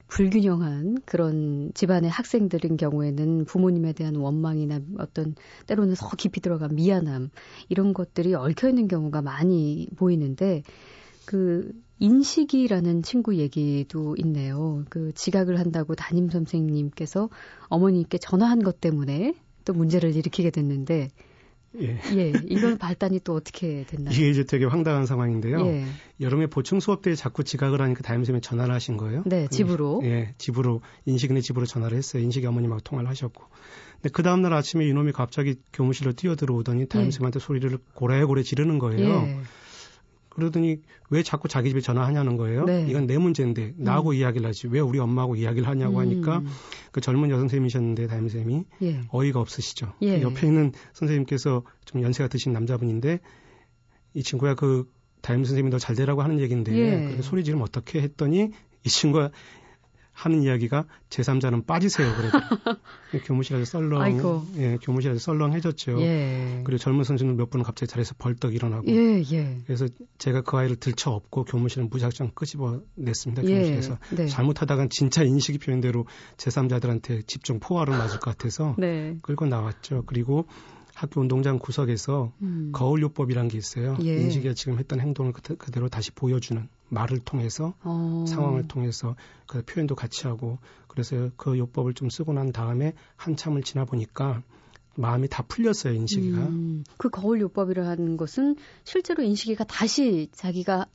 불균형한 0.08 1.02
그런 1.04 1.70
집안의 1.74 2.08
학생들인 2.08 2.78
경우에는 2.78 3.44
부모님에 3.44 3.92
대한 3.92 4.16
원망이나 4.16 4.80
어떤 4.98 5.34
때로는 5.66 5.94
더 5.98 6.08
깊이 6.16 6.40
들어간 6.40 6.74
미안함 6.74 7.30
이런 7.68 7.92
것들이 7.92 8.34
얽혀 8.34 8.70
있는 8.70 8.88
경우가 8.88 9.20
많이 9.20 9.86
보이는데 9.96 10.62
그 11.26 11.72
인식이라는 11.98 13.02
친구 13.02 13.36
얘기도 13.36 14.16
있네요. 14.18 14.84
그 14.88 15.12
지각을 15.12 15.58
한다고 15.58 15.94
담임 15.94 16.30
선생님께서 16.30 17.28
어머니께 17.68 18.18
전화한 18.18 18.62
것 18.62 18.80
때문에 18.80 19.34
또 19.64 19.74
문제를 19.74 20.16
일으키게 20.16 20.50
됐는데 20.50 21.08
예. 21.80 21.98
예. 22.16 22.32
이건 22.48 22.78
발단이 22.78 23.20
또 23.24 23.34
어떻게 23.34 23.84
됐나요? 23.86 24.14
이게 24.14 24.28
이제 24.30 24.44
되게 24.44 24.64
황당한 24.64 25.06
상황인데요. 25.06 25.66
예. 25.66 25.84
여름에 26.20 26.46
보충 26.46 26.80
수업 26.80 27.02
때 27.02 27.14
자꾸 27.14 27.44
지각을 27.44 27.80
하니까 27.80 28.02
담임선생님이 28.02 28.40
전화를 28.40 28.74
하신 28.74 28.96
거예요. 28.96 29.22
네, 29.26 29.48
집으로. 29.48 30.00
예, 30.04 30.34
집으로 30.38 30.80
인식이네 31.06 31.40
집으로 31.40 31.66
전화를 31.66 31.96
했어요. 31.96 32.22
인식이 32.22 32.46
어머님하고 32.46 32.80
통화를 32.80 33.08
하셨고. 33.10 33.44
근데 33.94 34.10
그 34.12 34.22
다음 34.22 34.42
날 34.42 34.52
아침에 34.54 34.86
이놈이 34.86 35.12
갑자기 35.12 35.56
교무실로 35.72 36.12
뛰어들어오더니 36.12 36.86
담임선생님한테 36.86 37.40
예. 37.40 37.44
소리를 37.44 37.78
고래고래 37.94 38.42
지르는 38.42 38.78
거예요. 38.78 39.42
예. 40.38 40.40
그러더니 40.40 40.80
왜 41.10 41.22
자꾸 41.22 41.48
자기 41.48 41.70
집에 41.70 41.80
전화하냐는 41.80 42.36
거예요. 42.36 42.64
네. 42.64 42.86
이건 42.88 43.06
내 43.06 43.18
문제인데 43.18 43.74
나하고 43.76 44.10
음. 44.10 44.14
이야기를 44.14 44.46
하지 44.46 44.68
왜 44.68 44.80
우리 44.80 44.98
엄마하고 44.98 45.36
이야기를 45.36 45.66
하냐고 45.66 45.96
음. 45.96 46.00
하니까 46.00 46.42
그 46.92 47.00
젊은 47.00 47.30
여성 47.30 47.42
선생님이셨는데 47.42 48.06
담임 48.06 48.28
선생님이 48.28 48.64
예. 48.82 49.00
어이가 49.10 49.40
없으시죠. 49.40 49.94
예. 50.02 50.18
그 50.18 50.22
옆에 50.22 50.46
있는 50.46 50.72
선생님께서 50.92 51.62
좀 51.84 52.02
연세가 52.02 52.28
드신 52.28 52.52
남자분인데 52.52 53.20
이 54.14 54.22
친구야 54.22 54.54
그 54.54 54.90
담임 55.20 55.44
선생님이 55.44 55.70
너잘 55.70 55.96
되라고 55.96 56.22
하는 56.22 56.38
얘기인데 56.38 56.72
예. 56.76 57.22
소리 57.22 57.44
지르면 57.44 57.64
어떻게 57.64 58.00
했더니 58.00 58.52
이 58.84 58.88
친구가 58.88 59.30
하는 60.18 60.42
이야기가 60.42 60.84
제3자는 61.10 61.64
빠지세요. 61.64 62.12
그래도 62.16 62.38
교무실에서 63.24 63.64
썰렁, 63.64 64.02
아이고. 64.02 64.46
예, 64.56 64.76
교무실에서 64.82 65.20
썰렁해졌죠. 65.20 66.00
예. 66.00 66.62
그리고 66.64 66.78
젊은 66.78 67.04
선수는 67.04 67.36
몇 67.36 67.50
분은 67.50 67.62
갑자기 67.62 67.88
자리에서 67.88 68.16
벌떡 68.18 68.52
일어나고. 68.52 68.88
예, 68.88 69.22
예. 69.30 69.58
그래서 69.64 69.86
제가 70.18 70.40
그 70.40 70.56
아이를 70.56 70.74
들쳐 70.74 71.12
업고 71.12 71.44
교무실은 71.44 71.88
무작정 71.88 72.32
끄집어냈습니다. 72.34 73.44
예, 73.44 73.48
교무실에서 73.48 73.98
네. 74.10 74.26
잘못하다간 74.26 74.90
진짜 74.90 75.22
인식이 75.22 75.58
표현대로 75.58 76.06
제3자들한테 76.36 77.24
집중 77.28 77.60
포화를 77.60 77.96
맞을 77.96 78.18
것 78.18 78.36
같아서 78.36 78.74
네. 78.76 79.16
끌고 79.22 79.46
나왔죠. 79.46 80.02
그리고 80.06 80.48
학교 80.98 81.20
운동장 81.20 81.60
구석에서 81.60 82.32
음. 82.42 82.70
거울요법이라는 82.72 83.48
게 83.48 83.56
있어요. 83.56 83.96
예. 84.02 84.20
인식이가 84.20 84.54
지금 84.54 84.80
했던 84.80 84.98
행동을 84.98 85.32
그대로 85.32 85.88
다시 85.88 86.10
보여주는 86.10 86.68
말을 86.88 87.20
통해서 87.20 87.74
어. 87.84 88.24
상황을 88.26 88.66
통해서 88.66 89.14
그 89.46 89.62
표현도 89.64 89.94
같이 89.94 90.26
하고 90.26 90.58
그래서 90.88 91.30
그 91.36 91.56
요법을 91.56 91.94
좀 91.94 92.10
쓰고 92.10 92.32
난 92.32 92.50
다음에 92.50 92.94
한참을 93.14 93.62
지나 93.62 93.84
보니까 93.84 94.42
마음이 94.96 95.28
다 95.28 95.44
풀렸어요 95.46 95.94
인식이가. 95.94 96.38
음. 96.38 96.82
그 96.96 97.10
거울 97.10 97.40
요법이라는 97.42 98.16
것은 98.16 98.56
실제로 98.82 99.22
인식이가 99.22 99.62
다시 99.64 100.28
자기가 100.32 100.86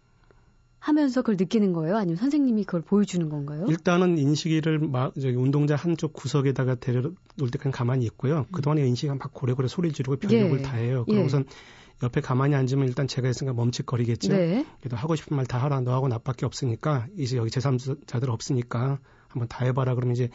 하면서 0.84 1.22
그걸 1.22 1.38
느끼는 1.38 1.72
거예요? 1.72 1.96
아니면 1.96 2.18
선생님이 2.18 2.66
그걸 2.66 2.82
보여주는 2.82 3.30
건가요? 3.30 3.66
일단은 3.70 4.18
인식이를 4.18 4.80
막 4.80 5.14
저기 5.16 5.36
운동장 5.36 5.78
한쪽 5.78 6.12
구석에다가 6.12 6.76
데려놓을 6.76 7.16
때까지 7.52 7.72
가만히 7.72 8.06
있고요. 8.08 8.40
음. 8.40 8.46
그동안에 8.52 8.86
인식이가 8.86 9.16
막 9.16 9.34
고래고래 9.34 9.70
소리 9.70 9.94
지르고 9.94 10.18
별력을 10.18 10.60
예. 10.60 10.62
다 10.62 10.76
해요. 10.76 11.06
그러고선 11.08 11.46
예. 11.50 12.06
옆에 12.06 12.20
가만히 12.20 12.56
앉으면 12.56 12.86
일단 12.90 13.08
제가 13.08 13.30
있으니까 13.30 13.54
멈칫거리겠죠. 13.54 14.34
네. 14.34 14.66
그래도 14.82 14.98
하고 14.98 15.16
싶은 15.16 15.38
말 15.38 15.46
다 15.46 15.58
하라. 15.58 15.80
너하고 15.80 16.10
나밖에 16.10 16.46
없으니까 16.46 17.08
이제 17.18 17.38
여기 17.38 17.50
제3자들 17.50 18.28
없으니까 18.28 19.00
한번 19.30 19.48
다 19.48 19.64
해봐라. 19.64 19.96
그러면 19.96 20.16
이제 20.16 20.30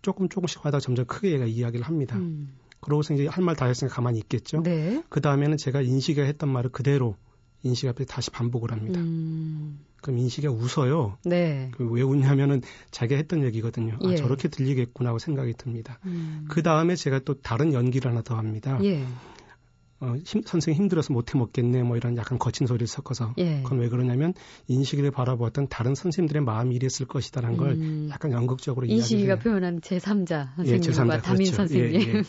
조금 0.00 0.30
조금씩 0.30 0.64
하다가 0.64 0.80
점점 0.80 1.04
크게 1.04 1.30
얘가 1.32 1.44
이야기를 1.44 1.84
합니다. 1.84 2.16
음. 2.16 2.54
그러고서 2.80 3.12
이제 3.12 3.26
할 3.26 3.44
말 3.44 3.54
다 3.54 3.66
했으니까 3.66 3.94
가만히 3.94 4.18
있겠죠. 4.20 4.62
네. 4.62 5.02
그 5.10 5.20
다음에는 5.20 5.58
제가 5.58 5.82
인식이가 5.82 6.22
했던 6.24 6.48
말을 6.48 6.70
그대로 6.70 7.16
인식 7.62 7.88
앞에 7.88 8.04
다시 8.04 8.30
반복을 8.30 8.72
합니다. 8.72 9.00
음. 9.00 9.80
그럼 10.00 10.18
인식이 10.18 10.46
웃어요. 10.46 11.18
네. 11.24 11.70
그왜 11.74 12.02
웃냐면은 12.02 12.62
자기가 12.90 13.16
했던 13.18 13.42
얘기거든요. 13.44 13.94
아, 13.94 14.08
예. 14.08 14.12
아, 14.12 14.16
저렇게 14.16 14.48
들리겠구나 14.48 15.10
하고 15.10 15.18
생각이 15.18 15.54
듭니다. 15.54 15.98
음. 16.06 16.46
그 16.48 16.62
다음에 16.62 16.94
제가 16.94 17.20
또 17.20 17.34
다른 17.34 17.72
연기를 17.72 18.10
하나 18.10 18.22
더 18.22 18.36
합니다. 18.36 18.78
예. 18.84 19.04
어, 20.00 20.14
힘, 20.24 20.42
선생님 20.42 20.82
힘들어서 20.82 21.12
못해 21.12 21.36
먹겠네 21.36 21.82
뭐 21.82 21.96
이런 21.96 22.16
약간 22.16 22.38
거친 22.38 22.66
소리를 22.66 22.86
섞어서 22.86 23.34
예. 23.38 23.62
그건 23.62 23.80
왜 23.80 23.88
그러냐면 23.88 24.32
인식을 24.68 25.10
바라보았던 25.10 25.68
다른 25.68 25.94
선생님들의 25.96 26.42
마음이 26.42 26.74
이랬을 26.76 27.06
것이다라는 27.08 27.56
걸 27.56 27.70
음. 27.72 28.08
약간 28.12 28.30
연극적으로 28.30 28.86
인식이가 28.86 29.40
표현한 29.40 29.80
제3자 29.80 30.54
선생님과 30.56 30.66
예, 30.66 30.78
제3자, 30.78 31.22
담임 31.22 31.38
그렇죠. 31.38 31.56
선생님 31.56 32.00
예, 32.00 32.14
예. 32.14 32.22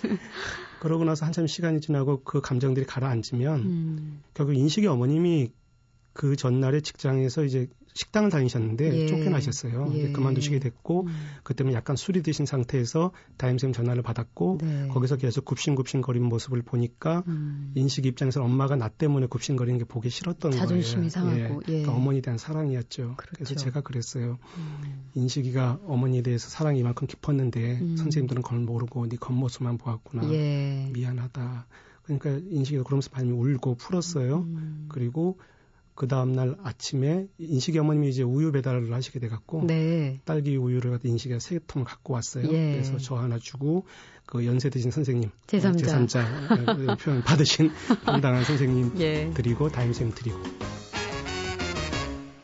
그러고 0.79 1.03
나서 1.03 1.25
한참 1.25 1.45
시간이 1.45 1.81
지나고 1.81 2.23
그 2.23 2.41
감정들이 2.41 2.85
가라앉으면 2.85 3.59
음. 3.59 4.23
결국 4.33 4.55
인식의 4.55 4.87
어머님이 4.87 5.51
그 6.13 6.35
전날에 6.35 6.81
직장에서 6.81 7.43
이제 7.43 7.67
식당을 7.93 8.29
다니셨는데 8.29 9.01
예. 9.03 9.07
쫓겨나셨어요. 9.07 9.91
예. 9.93 10.11
그만두시게 10.11 10.59
됐고 10.59 11.03
음. 11.07 11.07
그때는 11.43 11.73
약간 11.73 11.95
술이 11.95 12.21
드신 12.23 12.45
상태에서 12.45 13.11
다임쌤 13.37 13.73
전화를 13.73 14.03
받았고 14.03 14.59
네. 14.61 14.87
거기서 14.89 15.17
계속 15.17 15.45
굽신굽신거리는 15.45 16.27
모습을 16.27 16.61
보니까 16.61 17.23
음. 17.27 17.71
인식 17.75 18.05
입장에서 18.05 18.43
엄마가 18.43 18.75
나 18.75 18.89
때문에 18.89 19.27
굽신거리는 19.27 19.79
게 19.79 19.85
보기 19.85 20.09
싫었던 20.09 20.51
자존심이 20.51 21.09
거예요. 21.09 21.09
상하고 21.09 21.39
예. 21.39 21.73
예. 21.73 21.81
그러니까 21.81 21.93
어머니에 21.93 22.21
대한 22.21 22.37
사랑이었죠. 22.37 23.15
그렇죠. 23.17 23.35
그래서 23.35 23.55
제가 23.55 23.81
그랬어요. 23.81 24.37
음. 24.57 25.09
인식이가 25.15 25.79
어머니에 25.85 26.21
대해서 26.21 26.49
사랑이 26.49 26.79
이만큼 26.79 27.07
깊었는데 27.07 27.79
음. 27.81 27.97
선생님들은 27.97 28.41
그걸 28.43 28.59
모르고 28.59 29.07
네 29.07 29.17
겉모습만 29.17 29.77
보았구나. 29.77 30.31
예. 30.31 30.89
미안하다. 30.93 31.67
그러니까 32.03 32.29
인식이가 32.49 32.83
그러면서 32.83 33.09
많이 33.13 33.31
울고 33.31 33.75
풀었어요. 33.75 34.37
음. 34.39 34.85
그리고 34.89 35.37
그 35.99 36.07
다음날 36.07 36.55
아침에 36.63 37.27
인식이 37.39 37.77
어머님이 37.77 38.07
이제 38.07 38.23
우유 38.23 38.53
배달을 38.53 38.93
하시게 38.93 39.19
돼갖고 39.19 39.65
네. 39.67 40.21
딸기 40.23 40.55
우유를 40.55 40.97
인식이가 41.03 41.39
세 41.39 41.59
통을 41.67 41.85
갖고 41.85 42.13
왔어요. 42.13 42.45
예. 42.53 42.71
그래서 42.71 42.97
저 42.99 43.15
하나 43.15 43.37
주고 43.37 43.85
그 44.25 44.45
연세 44.45 44.69
드신 44.69 44.91
선생님 44.91 45.29
제3자, 45.47 46.07
제3자 46.07 46.97
표현 46.99 47.21
받으신 47.21 47.71
당당한 48.05 48.45
선생님 48.45 48.93
예. 48.99 49.29
드리고 49.33 49.67
담임선생님 49.67 50.15
드리고 50.15 50.39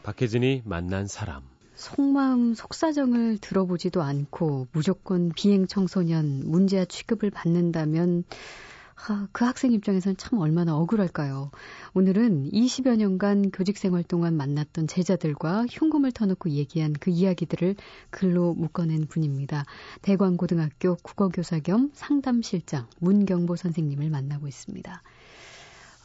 박혜진이 0.04 0.64
만난 0.66 1.08
사람 1.08 1.42
속마음 1.76 2.56
속사정을 2.56 3.38
들어보지도 3.38 4.02
않고 4.02 4.68
무조건 4.74 5.32
비행 5.34 5.66
청소년 5.66 6.42
문제아 6.44 6.84
취급을 6.84 7.30
받는다면 7.30 8.26
아, 8.96 9.28
그 9.34 9.44
학생 9.44 9.74
입장에서는 9.74 10.16
참 10.18 10.40
얼마나 10.40 10.76
억울할까요? 10.78 11.52
오늘은 11.94 12.52
20여 12.52 12.96
년간 12.96 13.52
교직 13.52 13.78
생활 13.78 14.04
동안 14.04 14.36
만났던 14.36 14.88
제자들과 14.88 15.66
흉금을 15.70 16.12
터놓고 16.12 16.50
얘기한 16.52 16.94
그 16.94 17.12
이야기들을 17.12 17.76
글로 18.10 18.54
묶어낸 18.54 19.06
분입니다. 19.08 19.66
대광고등학교 20.02 20.96
국어교사 20.96 21.60
겸 21.60 21.92
상담실장 21.94 22.88
문경보 23.00 23.58
선생님을 23.58 24.10
만나고 24.10 24.48
있습니다. 24.48 25.02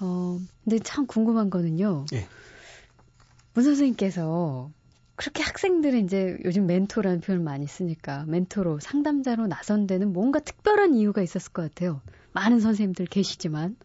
어, 0.01 0.41
근데 0.65 0.79
참 0.81 1.07
궁금한 1.07 1.49
거는요. 1.49 2.07
네. 2.11 2.27
문 3.55 3.65
선생님께서 3.65 4.71
그렇게 5.21 5.43
학생들은 5.43 6.07
이제 6.07 6.39
요즘 6.47 6.67
멘토라는 6.67 7.21
표현을 7.21 7.45
많이 7.45 7.67
쓰니까 7.67 8.25
멘토로 8.27 8.81
상담자로 8.81 9.49
나선 9.49 9.87
데는 9.87 10.15
뭔가 10.15 10.41
특별한 10.41 10.95
이유가 10.95 11.21
있었을 11.21 11.53
것 11.53 11.61
같아요. 11.61 12.01
많은 12.33 12.61
선생님들 12.61 13.05
계시지만 13.05 13.77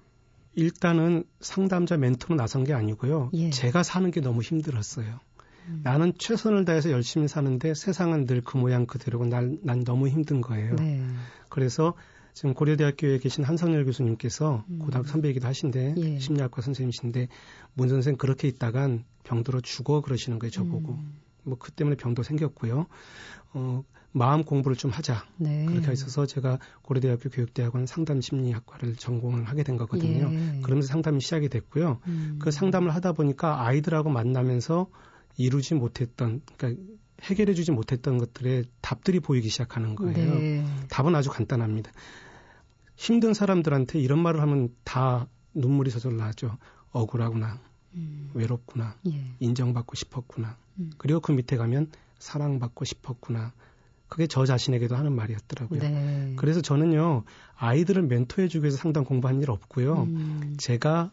일단은 0.55 1.25
상담자 1.41 1.97
멘토로 1.97 2.35
나선 2.35 2.63
게 2.63 2.71
아니고요. 2.71 3.31
예. 3.33 3.49
제가 3.49 3.83
사는 3.83 4.09
게 4.11 4.21
너무 4.21 4.41
힘들었어요. 4.41 5.19
음. 5.67 5.81
나는 5.83 6.13
최선을 6.17 6.63
다해서 6.63 6.89
열심히 6.91 7.27
사는데 7.27 7.73
세상은 7.73 8.25
늘 8.27 8.41
그 8.41 8.55
모양 8.55 8.85
그대로고 8.85 9.25
난, 9.25 9.59
난 9.61 9.83
너무 9.83 10.07
힘든 10.07 10.39
거예요. 10.39 10.77
네. 10.77 11.01
그래서 11.49 11.95
지금 12.33 12.53
고려대학교에 12.53 13.17
계신 13.19 13.43
한성열 13.43 13.83
교수님께서 13.83 14.63
음. 14.69 14.79
고등학교 14.79 15.09
선배이기도 15.09 15.45
하신데 15.45 15.95
예. 15.97 16.19
심리학과 16.19 16.61
선생님이신데 16.61 17.27
문 17.73 17.89
선생 17.89 18.15
그렇게 18.15 18.47
있다간 18.47 19.03
병들어 19.23 19.59
죽어 19.59 19.99
그러시는 19.99 20.39
거예요 20.39 20.51
저보고 20.51 20.93
음. 20.93 21.24
뭐 21.45 21.57
그 21.57 21.71
때문에 21.71 21.95
병도 21.95 22.23
생겼고요. 22.23 22.87
어 23.53 23.83
마음 24.11 24.43
공부를 24.45 24.77
좀 24.77 24.91
하자. 24.91 25.25
네. 25.37 25.65
그렇게 25.65 25.91
있어서 25.91 26.25
제가 26.25 26.59
고려대학교 26.83 27.29
교육대학원 27.29 27.85
상담 27.85 28.21
심리학과를 28.21 28.95
전공을 28.95 29.43
하게 29.43 29.63
된 29.63 29.75
거거든요. 29.75 30.31
예. 30.31 30.61
그러면서 30.61 30.87
상담이 30.87 31.19
시작이 31.19 31.49
됐고요. 31.49 31.99
음. 32.07 32.39
그 32.41 32.49
상담을 32.49 32.95
하다 32.95 33.11
보니까 33.11 33.65
아이들하고 33.65 34.09
만나면서 34.09 34.87
이루지 35.35 35.75
못했던, 35.75 36.41
그러니까 36.55 36.81
해결해 37.23 37.53
주지 37.53 37.73
못했던 37.73 38.17
것들의 38.17 38.63
답들이 38.79 39.19
보이기 39.19 39.49
시작하는 39.49 39.95
거예요. 39.95 40.35
네. 40.35 40.65
답은 40.89 41.13
아주 41.13 41.29
간단합니다. 41.29 41.91
힘든 42.95 43.33
사람들한테 43.33 43.99
이런 43.99 44.19
말을 44.19 44.41
하면 44.41 44.69
다 44.85 45.27
눈물이 45.53 45.91
저절로 45.91 46.15
나죠. 46.15 46.57
억울하구나. 46.91 47.59
음. 47.95 48.29
외롭구나. 48.33 48.95
예. 49.07 49.23
인정받고 49.39 49.95
싶었구나. 49.95 50.57
음. 50.79 50.91
그리고 50.97 51.19
그 51.19 51.31
밑에 51.31 51.57
가면 51.57 51.91
사랑받고 52.19 52.85
싶었구나. 52.85 53.53
그게 54.07 54.27
저 54.27 54.45
자신에게도 54.45 54.95
하는 54.95 55.13
말이었더라고요. 55.13 55.79
네. 55.79 56.33
그래서 56.37 56.61
저는요, 56.61 57.23
아이들을 57.55 58.03
멘토해주기 58.03 58.63
위해서 58.63 58.77
상담 58.77 59.03
공부한 59.03 59.41
일 59.41 59.49
없고요. 59.49 60.03
음. 60.03 60.55
제가 60.57 61.11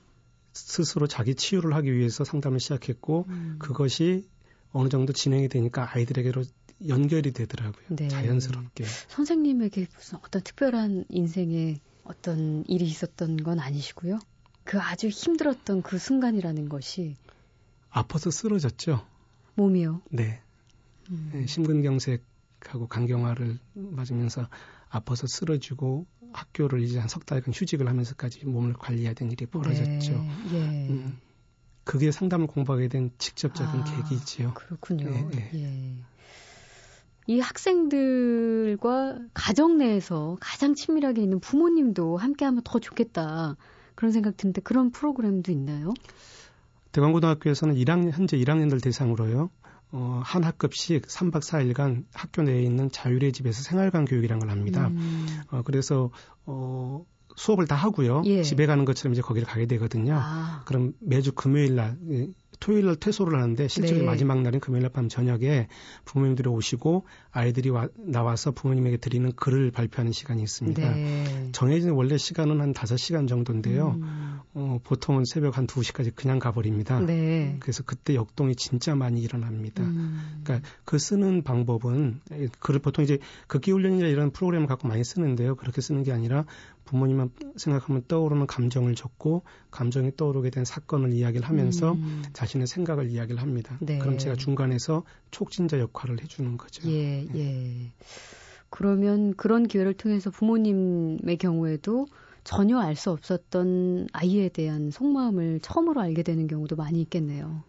스스로 0.52 1.06
자기 1.06 1.34
치유를 1.34 1.74
하기 1.74 1.92
위해서 1.94 2.24
상담을 2.24 2.60
시작했고, 2.60 3.24
음. 3.28 3.56
그것이 3.58 4.28
어느 4.72 4.88
정도 4.88 5.12
진행이 5.12 5.48
되니까 5.48 5.88
아이들에게로 5.94 6.44
연결이 6.88 7.32
되더라고요. 7.32 7.84
네. 7.90 8.08
자연스럽게. 8.08 8.84
선생님에게 8.84 9.86
무슨 9.94 10.18
어떤 10.22 10.42
특별한 10.42 11.06
인생에 11.08 11.80
어떤 12.04 12.64
일이 12.66 12.84
있었던 12.84 13.38
건 13.38 13.60
아니시고요. 13.60 14.18
그 14.64 14.81
아주 14.81 15.09
힘들었던 15.09 15.83
그 15.83 15.99
순간이라는 15.99 16.69
것이 16.69 17.16
아파서 17.90 18.31
쓰러졌죠. 18.31 19.04
몸이요? 19.54 20.02
네. 20.11 20.40
음. 21.11 21.31
네 21.33 21.47
심근경색하고 21.47 22.87
간경화를 22.88 23.59
맞으면서 23.75 24.49
아파서 24.88 25.26
쓰러지고 25.26 26.07
학교를 26.33 26.81
이제 26.83 26.99
한 26.99 27.09
석 27.09 27.26
달간 27.26 27.52
휴직을 27.52 27.88
하면서까지 27.88 28.47
몸을 28.47 28.73
관리해야 28.75 29.12
되는 29.14 29.33
일이 29.33 29.47
벌어졌죠. 29.47 30.12
네. 30.12 30.37
예. 30.54 30.88
음. 30.90 31.19
그게 31.85 32.12
상담을 32.12 32.47
공부하게 32.47 32.88
된 32.88 33.11
직접적인 33.19 33.81
아, 33.81 33.85
계기지요. 33.85 34.54
그렇군요. 34.54 35.11
네, 35.11 35.26
네. 35.31 35.50
예. 35.54 35.95
이 37.26 37.40
학생들과 37.40 39.19
가정 39.35 39.78
내에서 39.78 40.37
가장 40.40 40.75
친밀하게 40.75 41.23
있는 41.23 41.40
부모님도 41.40 42.16
함께 42.16 42.45
하면 42.45 42.62
더 42.64 42.78
좋겠다 42.78 43.57
그런 44.02 44.11
생각 44.11 44.37
드는데 44.37 44.61
그런 44.62 44.90
프로그램도 44.90 45.52
있나요? 45.52 45.94
대광고등학교에서는 46.90 47.76
1학년 47.76 48.11
현재 48.11 48.37
1학년들 48.37 48.82
대상으로요. 48.82 49.49
어, 49.92 50.21
한 50.25 50.42
학급씩 50.42 51.06
3박 51.06 51.38
4일간 51.38 52.02
학교 52.12 52.42
내에 52.42 52.62
있는 52.62 52.90
자율의 52.90 53.30
집에서 53.30 53.62
생활관 53.62 54.06
교육이라는 54.06 54.40
걸 54.40 54.50
합니다. 54.50 54.88
음. 54.88 55.42
어, 55.52 55.62
그래서 55.62 56.11
어, 56.47 57.06
수업을 57.37 57.68
다 57.68 57.76
하고요. 57.76 58.23
예. 58.25 58.42
집에 58.42 58.66
가는 58.66 58.85
것처럼 58.85 59.12
이제 59.12 59.23
거기를 59.23 59.47
가게 59.47 59.66
되거든요. 59.66 60.18
아. 60.21 60.62
그럼 60.64 60.94
매주 60.99 61.30
금요일 61.30 61.76
날 61.76 61.97
토요일 62.62 62.87
날 62.87 62.95
퇴소를 62.95 63.37
하는데 63.37 63.66
실제로 63.66 63.99
네. 63.99 64.04
마지막 64.04 64.40
날인 64.40 64.61
금요일 64.61 64.83
날밤 64.83 65.09
저녁에 65.09 65.66
부모님들이 66.04 66.49
오시고 66.49 67.07
아이들이 67.33 67.71
와, 67.71 67.88
나와서 67.99 68.52
부모님에게 68.52 68.99
드리는 68.99 69.33
글을 69.33 69.73
발표하는 69.73 70.12
시간이 70.12 70.40
있습니다. 70.45 70.95
네. 70.95 71.49
정해진 71.50 71.90
원래 71.90 72.16
시간은 72.16 72.61
한 72.61 72.73
5시간 72.73 73.26
정도인데요. 73.26 73.99
음. 74.00 74.31
어, 74.54 74.78
보통은 74.85 75.25
새벽 75.25 75.56
한 75.56 75.66
2시까지 75.66 76.14
그냥 76.14 76.38
가버립니다. 76.38 77.00
네. 77.00 77.56
그래서 77.61 77.82
그때 77.82 78.14
역동이 78.14 78.54
진짜 78.54 78.94
많이 78.94 79.23
일어납니다. 79.23 79.82
음. 79.82 80.42
그러니까 80.44 80.68
그 80.85 80.99
쓰는 80.99 81.42
방법은 81.42 82.21
글을 82.59 82.80
보통 82.80 83.02
이제 83.02 83.18
극기훈련이나 83.47 84.09
이런 84.09 84.30
프로그램을 84.30 84.66
갖고 84.66 84.88
많이 84.88 85.02
쓰는데요. 85.04 85.54
그렇게 85.54 85.80
쓰는 85.80 86.02
게 86.02 86.12
아니라 86.12 86.44
부모님만 86.85 87.30
생각하면 87.56 88.02
떠오르는 88.06 88.47
감정을 88.47 88.94
적고 88.94 89.42
감정이 89.71 90.16
떠오르게 90.16 90.50
된 90.50 90.66
사건을 90.66 91.14
이야기를 91.14 91.49
하면서 91.49 91.92
음. 91.92 92.23
자신의 92.35 92.66
생각을 92.66 93.09
이야기를 93.09 93.40
합니다. 93.40 93.78
네. 93.80 93.99
그럼 93.99 94.18
제가 94.18 94.37
중간에서 94.37 95.04
촉진자 95.30 95.78
역할을 95.78 96.23
해주는 96.23 96.59
거죠. 96.59 96.87
예, 96.90 97.26
네. 97.32 97.38
예. 97.38 97.92
그러면 98.68 99.35
그런 99.35 99.66
기회를 99.66 99.94
통해서 99.94 100.30
부모님의 100.30 101.38
경우에도 101.38 102.07
전혀 102.44 102.78
알 102.78 102.96
수 102.96 103.11
없었던 103.11 104.09
아이에 104.12 104.48
대한 104.48 104.90
속마음을 104.90 105.61
처음으로 105.61 106.00
알게 106.00 106.22
되는 106.22 106.46
경우도 106.46 106.76
많이 106.76 107.00
있겠네요. 107.02 107.62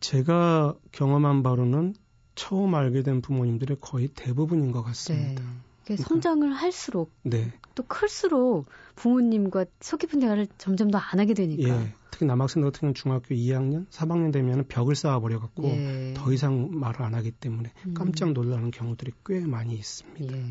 제가 0.00 0.74
경험한 0.92 1.42
바로는 1.42 1.94
처음 2.34 2.74
알게 2.74 3.02
된 3.02 3.20
부모님들의 3.20 3.78
거의 3.80 4.08
대부분인 4.08 4.72
것 4.72 4.82
같습니다. 4.82 5.42
네. 5.42 5.48
그러니까 5.84 6.08
성장을 6.08 6.52
할수록 6.52 7.12
네. 7.22 7.52
또 7.74 7.82
클수록 7.84 8.66
부모님과 8.96 9.64
속 9.80 10.00
깊은 10.00 10.20
대화를 10.20 10.46
점점 10.58 10.90
더 10.90 10.98
안 10.98 11.18
하게 11.18 11.34
되니까. 11.34 11.68
예. 11.68 11.94
특히 12.10 12.26
남학생 12.26 12.62
같은 12.62 12.80
경우는 12.80 12.94
중학교 12.94 13.34
2학년, 13.34 13.88
3학년 13.88 14.32
되면 14.32 14.66
벽을 14.68 14.94
쌓아버려 14.94 15.40
갖고 15.40 15.64
예. 15.64 16.14
더 16.16 16.32
이상 16.32 16.68
말을 16.72 17.02
안 17.02 17.14
하기 17.14 17.30
때문에 17.30 17.72
음. 17.86 17.94
깜짝 17.94 18.32
놀라는 18.32 18.70
경우들이 18.70 19.12
꽤 19.24 19.40
많이 19.40 19.74
있습니다. 19.74 20.36
예. 20.36 20.44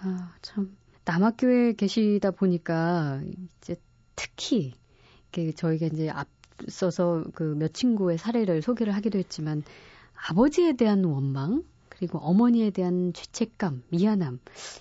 아, 0.00 0.32
참 0.42 0.76
남학교에 1.06 1.74
계시다 1.74 2.30
보니까 2.32 3.22
이제 3.62 3.76
특히 4.16 4.74
저희가 5.56 5.86
이제 5.86 6.10
앞서서 6.10 7.24
그 7.34 7.54
몇 7.56 7.74
친구의 7.74 8.18
사례를 8.18 8.62
소개를 8.62 8.94
하기도 8.94 9.18
했지만 9.18 9.62
아버지에 10.28 10.74
대한 10.74 11.04
원망 11.04 11.64
그리고 11.90 12.18
어머니에 12.18 12.70
대한 12.70 13.12
죄책감, 13.14 13.84
미안함 13.90 14.40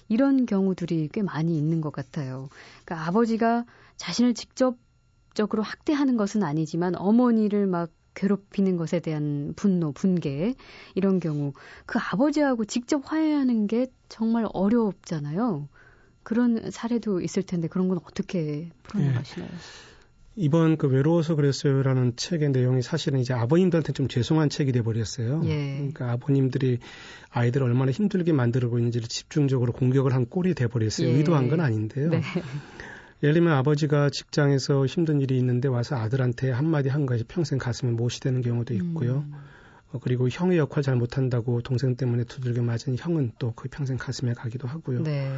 이런 0.09 0.45
경우들이 0.45 1.09
꽤 1.13 1.21
많이 1.23 1.57
있는 1.57 1.81
것 1.81 1.91
같아요. 1.93 2.49
그러니까 2.85 3.07
아버지가 3.07 3.65
자신을 3.97 4.33
직접적으로 4.33 5.63
학대하는 5.63 6.17
것은 6.17 6.43
아니지만 6.43 6.95
어머니를 6.95 7.67
막 7.67 7.91
괴롭히는 8.15 8.77
것에 8.77 8.99
대한 9.01 9.53
분노, 9.57 9.91
분개 9.93 10.55
이런 10.95 11.19
경우 11.19 11.53
그 11.85 11.99
아버지하고 11.99 12.65
직접 12.65 13.01
화해하는 13.11 13.67
게 13.67 13.87
정말 14.09 14.47
어렵잖아요. 14.53 15.67
그런 16.25 16.71
사례도 16.71 17.21
있을 17.21 17.43
텐데 17.43 17.67
그런 17.67 17.87
건 17.87 17.99
어떻게 18.03 18.71
풀어나가시나요? 18.83 19.47
네. 19.47 19.57
이번 20.37 20.75
그 20.75 20.87
외로워서 20.87 21.35
그랬어요라는 21.35 22.15
책의 22.17 22.49
내용이 22.49 22.81
사실은 22.81 23.19
이제 23.19 23.33
아버님들한테 23.33 23.93
좀 23.93 24.07
죄송한 24.07 24.49
책이 24.49 24.71
돼 24.71 24.81
버렸어요. 24.81 25.43
예. 25.45 25.75
그러니까 25.75 26.11
아버님들이 26.11 26.79
아이들을 27.29 27.65
얼마나 27.67 27.91
힘들게 27.91 28.33
만들고 28.33 28.79
있는지를 28.79 29.07
집중적으로 29.07 29.71
공격을 29.71 30.13
한 30.13 30.25
꼴이 30.25 30.55
돼 30.55 30.67
버렸어요. 30.67 31.07
예. 31.07 31.13
의도한 31.13 31.47
건 31.47 31.61
아닌데요. 31.61 32.09
네. 32.09 32.21
예를 33.23 33.35
들면 33.35 33.53
아버지가 33.53 34.09
직장에서 34.09 34.87
힘든 34.87 35.21
일이 35.21 35.37
있는데 35.37 35.67
와서 35.67 35.95
아들한테 35.95 36.49
한마디 36.49 36.89
한 36.89 37.05
것이 37.05 37.23
평생 37.23 37.59
가슴에 37.59 37.91
못이 37.91 38.19
되는 38.19 38.41
경우도 38.41 38.73
있고요. 38.73 39.25
음. 39.27 39.33
어, 39.95 39.99
그리고 40.01 40.27
형의 40.29 40.57
역할 40.57 40.83
잘 40.83 40.95
못한다고 40.95 41.61
동생 41.61 41.95
때문에 41.95 42.25
두들겨 42.25 42.61
맞은 42.61 42.97
형은 42.97 43.31
또 43.39 43.55
그 43.55 43.69
평생 43.69 43.97
가슴에 43.97 44.33
가기도 44.33 44.67
하고요. 44.67 45.03
네. 45.03 45.31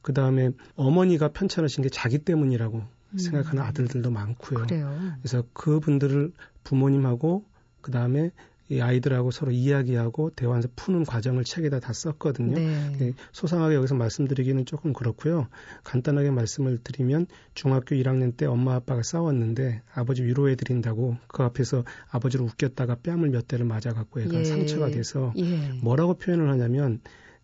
그 0.00 0.12
다음에 0.14 0.50
어머니가 0.76 1.28
편찮으신 1.28 1.82
게 1.82 1.88
자기 1.88 2.18
때문이라고 2.18 2.78
음. 2.78 3.18
생각하는 3.18 3.62
아들들도 3.62 4.10
많고요. 4.10 4.66
그래요. 4.66 4.96
그래서 5.20 5.42
그분들을 5.52 6.32
부모님하고 6.62 7.44
그 7.80 7.90
다음에 7.90 8.30
이 8.68 8.80
아이들하고 8.80 9.30
서로 9.30 9.52
이야기하고 9.52 10.30
대화하면서 10.30 10.70
푸는 10.74 11.04
과정을 11.04 11.44
책에다 11.44 11.78
다 11.78 11.92
썼거든요. 11.92 12.54
네. 12.54 12.96
예, 13.00 13.12
소상하게 13.32 13.76
여기서 13.76 13.94
말씀드리기는 13.94 14.64
조금 14.66 14.92
그렇고요. 14.92 15.46
간단하게 15.84 16.30
말씀을 16.30 16.78
드리면 16.82 17.26
중학교 17.54 17.94
1학년 17.94 18.36
때 18.36 18.46
엄마 18.46 18.74
아빠가 18.74 19.02
싸웠는데 19.02 19.82
아버지 19.94 20.24
위로해 20.24 20.56
드린다고 20.56 21.16
그 21.28 21.42
앞에서 21.44 21.84
아버지를 22.10 22.44
웃겼다가 22.46 22.96
뺨을 22.96 23.30
몇 23.30 23.46
대를 23.46 23.66
맞아갖고 23.66 24.20
애가 24.20 24.40
예. 24.40 24.44
상처가 24.44 24.90
돼서 24.90 25.32
예. 25.36 25.70
뭐라고 25.82 26.14
표현을 26.14 26.50
하냐면 26.50 27.00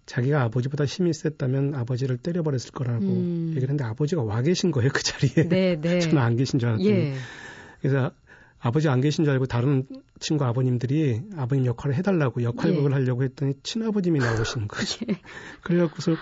자기가 0.06 0.42
아버지보다 0.42 0.84
힘이 0.84 1.12
셌다면 1.12 1.74
아버지를 1.74 2.16
때려버렸을 2.16 2.72
거라고 2.72 3.04
음. 3.04 3.46
얘기를 3.50 3.62
했는데 3.62 3.84
아버지가 3.84 4.22
와 4.22 4.42
계신 4.42 4.72
거예요 4.72 4.90
그 4.92 5.02
자리에 5.02 5.48
네, 5.48 5.80
네. 5.80 6.00
저는 6.00 6.18
안 6.18 6.36
계신 6.36 6.58
줄 6.58 6.70
알았더니 6.70 6.90
예. 6.90 7.14
그래서 7.80 8.12
아버지 8.62 8.88
안 8.88 9.00
계신 9.00 9.24
줄 9.24 9.32
알고 9.32 9.46
다른 9.46 9.86
친구 10.20 10.44
아버님들이 10.44 11.20
아버님 11.36 11.66
역할을 11.66 11.96
해달라고 11.96 12.42
역할극을 12.44 12.92
예. 12.92 12.94
하려고 12.94 13.24
했더니 13.24 13.54
친아버님이 13.62 14.20
나오신 14.20 14.68
거죠 14.68 15.04
예. 15.10 15.16
그래갖고서 15.62 16.14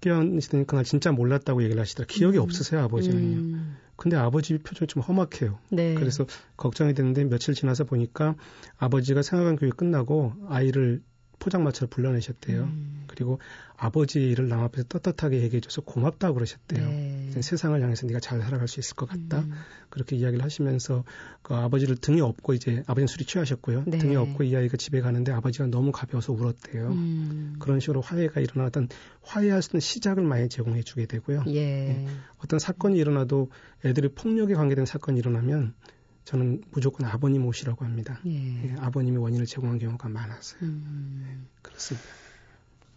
깨어있으니 0.00 0.66
그날 0.66 0.84
진짜 0.84 1.10
몰랐다고 1.10 1.62
얘기를 1.62 1.80
하시더라 1.80 2.06
기억이 2.06 2.36
음. 2.36 2.42
없으세요 2.42 2.82
아버지는요 2.82 3.36
음. 3.36 3.76
근데 3.96 4.16
아버지 4.16 4.58
표정이 4.58 4.86
좀 4.86 5.02
험악해요. 5.02 5.58
네. 5.70 5.94
그래서 5.94 6.24
걱정이 6.56 6.94
됐는데 6.94 7.24
며칠 7.24 7.54
지나서 7.54 7.82
보니까 7.82 8.36
아버지가 8.76 9.22
생활관 9.22 9.56
교육 9.56 9.76
끝나고 9.76 10.34
아이를 10.46 11.02
포장마차를 11.40 11.88
불러내셨대요. 11.88 12.62
음. 12.62 13.04
그리고 13.08 13.40
아버지 13.76 14.20
일을 14.20 14.48
남 14.48 14.60
앞에서 14.60 14.86
떳떳하게 14.88 15.42
얘기해줘서 15.42 15.80
고맙다고 15.82 16.34
그러셨대요. 16.34 16.88
네. 16.88 17.07
세상을 17.42 17.80
향해서 17.80 18.06
네가 18.06 18.20
잘 18.20 18.40
살아갈 18.40 18.68
수 18.68 18.80
있을 18.80 18.96
것 18.96 19.08
같다. 19.08 19.40
음. 19.40 19.52
그렇게 19.90 20.16
이야기를 20.16 20.44
하시면서 20.44 21.04
그 21.42 21.54
아버지를 21.54 21.96
등에 21.96 22.20
업고 22.20 22.54
이제 22.54 22.82
아버지는 22.86 23.06
술이 23.06 23.24
취하셨고요. 23.24 23.84
네. 23.86 23.98
등에 23.98 24.16
업고 24.16 24.44
이 24.44 24.54
아이가 24.54 24.76
집에 24.76 25.00
가는데 25.00 25.32
아버지가 25.32 25.66
너무 25.66 25.92
가벼워서 25.92 26.32
울었대요. 26.32 26.88
음. 26.88 27.56
그런 27.58 27.80
식으로 27.80 28.00
화해가 28.00 28.40
일어나던 28.40 28.88
화해할 29.22 29.62
수 29.62 29.70
있는 29.70 29.80
시작을 29.80 30.22
많이 30.22 30.48
제공해 30.48 30.82
주게 30.82 31.06
되고요. 31.06 31.44
예. 31.48 31.56
예. 31.56 32.06
어떤 32.38 32.58
사건이 32.58 32.98
일어나도 32.98 33.50
애들이 33.84 34.08
폭력에 34.08 34.54
관계된 34.54 34.86
사건이 34.86 35.18
일어나면 35.18 35.74
저는 36.24 36.62
무조건 36.72 37.06
아버님 37.06 37.46
오시라고 37.46 37.86
합니다. 37.86 38.20
예. 38.26 38.64
예, 38.64 38.74
아버님이 38.78 39.16
원인을 39.16 39.46
제공한 39.46 39.78
경우가 39.78 40.10
많아서요. 40.10 40.60
음. 40.62 41.24
네, 41.24 41.48
그렇습니다. 41.62 42.06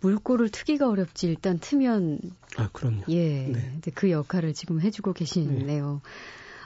물꼬를 0.01 0.49
트기가 0.49 0.89
어렵지 0.89 1.27
일단 1.27 1.59
트면 1.59 2.19
아 2.57 2.69
그럼요. 2.73 3.03
예, 3.09 3.47
네. 3.47 3.79
그 3.93 4.11
역할을 4.11 4.53
지금 4.53 4.81
해주고 4.81 5.13
계시네요. 5.13 6.01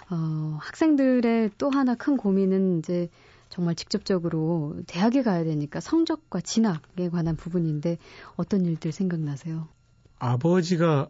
네. 0.10 0.16
어, 0.16 0.58
학생들의 0.62 1.52
또 1.58 1.70
하나 1.70 1.96
큰 1.96 2.18
고민은 2.18 2.80
이제 2.80 3.10
정말 3.50 3.76
직접적으로 3.76 4.76
대학에 4.88 5.24
가야 5.24 5.44
되니까 5.44 5.80
성적과 5.80 6.42
진학에 6.42 7.10
관한 7.12 7.36
부분인데 7.36 7.98
어떤 8.36 8.66
일들 8.66 8.92
생각나세요? 8.92 9.68
아버지가 10.20 11.10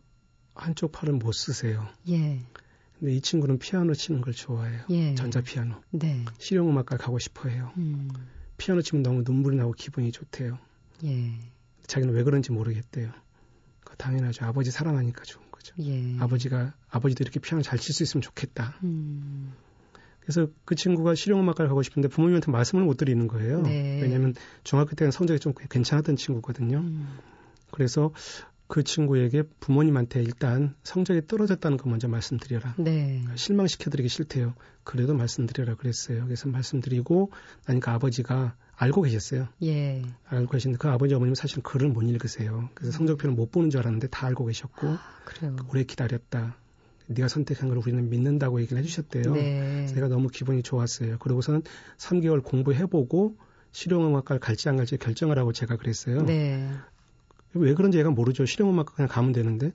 한쪽 0.54 0.92
팔을 0.92 1.16
못 1.16 1.32
쓰세요. 1.34 1.88
예. 2.10 2.42
근데 3.00 3.14
이 3.14 3.22
친구는 3.22 3.60
피아노 3.60 3.94
치는 3.94 4.22
걸 4.22 4.34
좋아해요. 4.34 4.82
예. 4.90 5.16
전자 5.16 5.42
피아노. 5.42 5.76
네. 5.92 6.24
실용음악과 6.38 6.98
가고 6.98 7.20
싶어해요. 7.20 7.72
음. 7.78 8.10
피아노 8.58 8.82
치면 8.82 9.04
너무 9.04 9.24
눈물이 9.26 9.58
나고 9.58 9.74
기분이 9.74 10.12
좋대요. 10.12 10.58
예. 11.04 11.34
자기는 11.88 12.13
왜 12.13 12.24
그런지 12.24 12.52
모르겠대요. 12.52 13.12
당연하죠. 13.98 14.45
아버지 14.45 14.71
사랑하니까 14.71 15.24
좋은 15.24 15.45
거죠. 15.52 15.74
예. 15.80 16.17
아버지가 16.19 16.74
아버지도 16.89 17.24
이렇게 17.24 17.39
피아노 17.39 17.62
잘 17.62 17.80
칠 17.80 17.93
수 17.93 18.04
있으면 18.04 18.21
좋겠다. 18.21 18.78
음. 18.84 19.54
그래서 20.19 20.48
그 20.65 20.76
친구가 20.76 21.13
실용음악과를 21.15 21.69
가고 21.69 21.84
싶은데 21.84 22.08
부모님한테 22.10 22.52
말씀을 22.52 22.84
못 22.84 22.98
드리는 22.98 23.28
거예요. 23.28 23.62
네. 23.62 24.02
왜냐하면 24.02 24.34
중학교 24.63 24.95
때는 24.95 25.12
성적이 25.12 25.39
좀 25.39 25.54
괜찮았던 25.54 26.15
친구거든요. 26.15 26.80
음. 26.80 27.17
그래서 27.71 28.12
그 28.67 28.84
친구에게 28.84 29.43
부모님한테 29.60 30.24
일단 30.24 30.76
성적이 30.84 31.28
떨어졌다는 31.28 31.78
거 31.78 31.88
먼저 31.89 32.08
말씀드려라. 32.08 32.74
네. 32.80 33.24
실망시켜드리기 33.36 34.10
싫대요. 34.10 34.56
그래도 34.84 35.13
말씀드려라 35.13 35.76
그랬어요. 35.76 36.24
그래서 36.26 36.50
말씀드리고 36.50 37.32
나니까 37.67 37.93
아버지가 37.93 38.56
알고 38.78 39.04
계셨어요. 39.04 39.48
예. 39.64 40.02
알고 40.28 40.52
계신데 40.52 40.78
그 40.78 40.90
아버지 40.90 41.14
어머님은 41.14 41.36
사실 41.36 41.64
글을 41.64 41.90
못 41.90 42.02
읽으세요. 42.04 42.70
그래서 42.74 42.92
성적표를 42.98 43.34
못 43.34 43.52
보는 43.52 43.70
줄 43.70 43.80
알았는데 43.80 44.08
다 44.08 44.28
알고 44.28 44.46
계셨고 44.46 44.88
아, 44.88 45.00
오래 45.70 45.84
기다렸다. 45.84 46.58
네가 47.08 47.28
선택한 47.28 47.70
걸 47.70 47.78
우리는 47.78 48.10
믿는다고 48.10 48.60
얘기를 48.62 48.78
해주셨대요. 48.80 49.34
네. 49.34 49.86
제가 49.88 50.08
너무 50.08 50.28
기분이 50.28 50.64
좋았어요. 50.64 51.20
그러고서는 51.20 51.62
3개월 51.98 52.44
공부해보고 52.44 53.38
실용음악과를 53.72 54.40
갈지 54.40 54.70
안 54.70 54.78
갈지 54.78 54.98
결정을 54.98 55.38
하고 55.38 55.54
제가 55.54 55.78
그랬어요. 55.78 56.24
네. 56.24 56.70
왜 57.54 57.74
그런지 57.74 57.98
얘가 58.00 58.10
모르죠. 58.10 58.46
실용음악 58.46 58.96
그냥 58.96 59.08
가면 59.08 59.32
되는데 59.32 59.72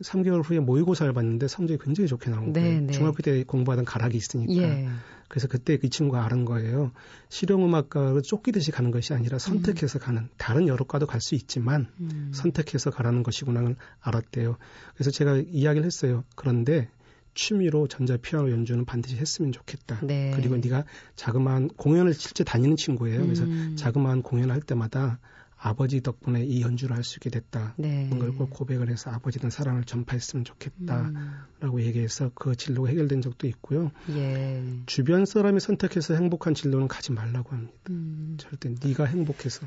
3개월 0.00 0.42
후에 0.44 0.60
모의고사를 0.60 1.12
봤는데 1.12 1.48
성적이 1.48 1.82
굉장히 1.84 2.08
좋게 2.08 2.30
나온 2.30 2.52
거예요. 2.52 2.68
네, 2.68 2.80
네. 2.80 2.92
중학교 2.92 3.22
때 3.22 3.44
공부하던 3.44 3.84
가락이 3.84 4.16
있으니까. 4.16 4.52
예. 4.54 4.88
그래서 5.28 5.48
그때 5.48 5.78
그 5.78 5.88
친구가 5.88 6.24
알은 6.26 6.44
거예요. 6.44 6.92
실용음악과로 7.30 8.20
쫓기듯이 8.20 8.70
가는 8.70 8.90
것이 8.90 9.14
아니라 9.14 9.38
선택해서 9.38 9.98
음. 9.98 10.00
가는 10.00 10.28
다른 10.36 10.68
여러 10.68 10.84
과도 10.84 11.06
갈 11.06 11.22
수 11.22 11.34
있지만 11.36 11.86
음. 12.00 12.32
선택해서 12.34 12.90
가라는 12.90 13.22
것이구나를 13.22 13.76
알았대요. 14.00 14.56
그래서 14.94 15.10
제가 15.10 15.42
이야기를 15.46 15.86
했어요. 15.86 16.24
그런데 16.34 16.88
취미로 17.34 17.88
전자 17.88 18.18
피아노 18.18 18.50
연주는 18.50 18.84
반드시 18.84 19.16
했으면 19.16 19.52
좋겠다. 19.52 20.00
네. 20.02 20.32
그리고 20.36 20.56
네가 20.56 20.84
자그마한 21.16 21.68
공연을 21.68 22.12
실제 22.12 22.44
다니는 22.44 22.76
친구예요. 22.76 23.22
그래서 23.22 23.44
음. 23.44 23.74
자그마한 23.76 24.22
공연을 24.22 24.52
할 24.52 24.60
때마다 24.60 25.18
아버지 25.64 26.00
덕분에 26.00 26.44
이 26.44 26.60
연주를 26.60 26.96
할 26.96 27.04
수 27.04 27.16
있게 27.18 27.30
됐다. 27.30 27.74
네. 27.78 28.08
그걸 28.10 28.32
꼭 28.34 28.50
고백을 28.50 28.90
해서 28.90 29.10
아버지는 29.10 29.50
사랑을 29.50 29.84
전파했으면 29.84 30.44
좋겠다라고 30.44 31.76
음. 31.76 31.80
얘기해서 31.80 32.30
그 32.34 32.56
진로가 32.56 32.88
해결된 32.88 33.22
적도 33.22 33.46
있고요. 33.46 33.90
예. 34.10 34.62
주변 34.86 35.24
사람이 35.24 35.60
선택해서 35.60 36.14
행복한 36.14 36.54
진로는 36.54 36.88
가지 36.88 37.12
말라고 37.12 37.50
합니다. 37.50 37.74
음. 37.90 38.36
절대 38.38 38.74
네가 38.84 39.04
행복해서 39.04 39.66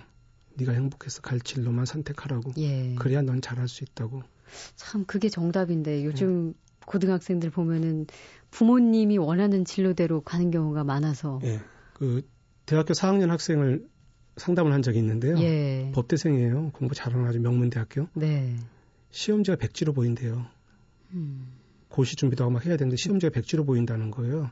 네가 0.55 0.73
행복해서 0.73 1.21
갈 1.21 1.39
진로만 1.39 1.85
선택하라고. 1.85 2.53
예. 2.57 2.95
그래야 2.95 3.21
넌 3.21 3.41
잘할 3.41 3.67
수 3.67 3.83
있다고. 3.83 4.23
참 4.75 5.05
그게 5.05 5.29
정답인데 5.29 6.05
요즘 6.05 6.49
예. 6.49 6.53
고등학생들 6.85 7.49
보면은 7.51 8.05
부모님이 8.51 9.17
원하는 9.17 9.65
진로대로 9.65 10.21
가는 10.21 10.51
경우가 10.51 10.83
많아서. 10.83 11.39
예. 11.43 11.61
그 11.93 12.27
대학교 12.65 12.93
4학년 12.93 13.27
학생을 13.27 13.85
상담을 14.37 14.73
한 14.73 14.81
적이 14.81 14.99
있는데요. 14.99 15.37
예. 15.39 15.91
법대생이에요. 15.93 16.71
공부 16.73 16.95
잘하는 16.95 17.25
아주 17.25 17.39
명문대학교. 17.39 18.07
네. 18.13 18.55
시험지가 19.11 19.57
백지로 19.57 19.93
보인대요. 19.93 20.45
음. 21.13 21.47
고시 21.87 22.15
준비도 22.15 22.43
하고 22.43 22.51
막 22.51 22.65
해야 22.65 22.75
되는데 22.75 22.97
시험지가 22.97 23.31
백지로 23.31 23.63
보인다는 23.65 24.11
거예요. 24.11 24.51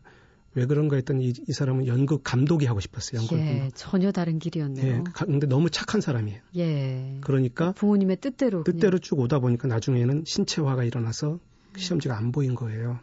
왜 0.55 0.65
그런가 0.65 0.95
했더니 0.95 1.29
이, 1.29 1.33
이 1.47 1.51
사람은 1.51 1.87
연극 1.87 2.21
감독이 2.23 2.65
하고 2.65 2.79
싶었어요. 2.79 3.21
연극 3.21 3.39
예, 3.39 3.69
전혀 3.73 4.11
다른 4.11 4.37
길이었네요. 4.39 4.85
예, 4.85 5.03
근데 5.25 5.47
너무 5.47 5.69
착한 5.69 5.99
사람이에요. 5.99 6.39
예. 6.57 7.17
그러니까 7.21 7.71
부모님의 7.71 8.17
뜻대로 8.17 8.63
뜻대로 8.63 8.91
그냥. 8.91 9.01
쭉 9.01 9.19
오다 9.19 9.39
보니까 9.39 9.67
나중에는 9.67 10.23
신체화가 10.25 10.83
일어나서 10.83 11.39
시험지가 11.75 12.15
안 12.15 12.31
보인 12.31 12.53
거예요. 12.55 12.99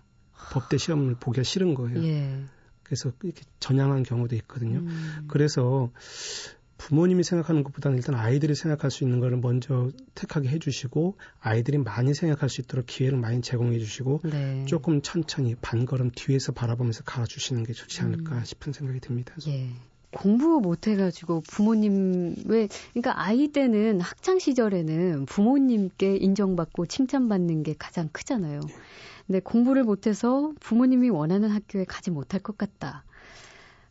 법대 0.52 0.78
시험을 0.78 1.16
보기가 1.16 1.42
싫은 1.42 1.74
거예요. 1.74 2.02
예. 2.04 2.44
그래서 2.84 3.12
이렇게 3.22 3.42
전향한 3.58 4.04
경우도 4.04 4.36
있거든요. 4.36 4.78
음. 4.78 5.24
그래서 5.28 5.90
부모님이 6.80 7.22
생각하는 7.24 7.62
것보다는 7.62 7.98
일단 7.98 8.14
아이들이 8.14 8.54
생각할 8.54 8.90
수 8.90 9.04
있는 9.04 9.20
거를 9.20 9.36
먼저 9.36 9.90
택하게 10.14 10.48
해주시고 10.48 11.18
아이들이 11.38 11.76
많이 11.76 12.14
생각할 12.14 12.48
수 12.48 12.62
있도록 12.62 12.86
기회를 12.86 13.18
많이 13.18 13.42
제공해 13.42 13.78
주시고 13.78 14.20
네. 14.24 14.64
조금 14.64 15.02
천천히 15.02 15.54
반걸음 15.60 16.10
뒤에서 16.14 16.52
바라보면서 16.52 17.04
가주시는 17.04 17.64
게 17.64 17.74
좋지 17.74 18.00
않을까 18.00 18.38
음. 18.38 18.44
싶은 18.44 18.72
생각이 18.72 18.98
듭니다. 19.00 19.34
예. 19.46 19.68
공부 20.10 20.60
못 20.60 20.88
해가지고 20.88 21.42
부모님 21.42 22.34
왜 22.46 22.66
그러니까 22.94 23.22
아이 23.22 23.48
때는 23.48 24.00
학창 24.00 24.38
시절에는 24.38 25.26
부모님께 25.26 26.16
인정받고 26.16 26.86
칭찬받는 26.86 27.62
게 27.62 27.74
가장 27.78 28.08
크잖아요. 28.10 28.60
네. 28.60 28.74
근데 29.26 29.40
공부를 29.40 29.84
못해서 29.84 30.52
부모님이 30.60 31.10
원하는 31.10 31.50
학교에 31.50 31.84
가지 31.84 32.10
못할 32.10 32.40
것 32.40 32.56
같다. 32.56 33.04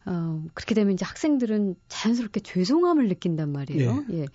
어, 0.05 0.43
그렇게 0.53 0.75
되면 0.75 0.93
이제 0.93 1.05
학생들은 1.05 1.75
자연스럽게 1.87 2.39
죄송함을 2.39 3.07
느낀단 3.09 3.51
말이에요. 3.51 4.05
예. 4.11 4.19
예. 4.21 4.25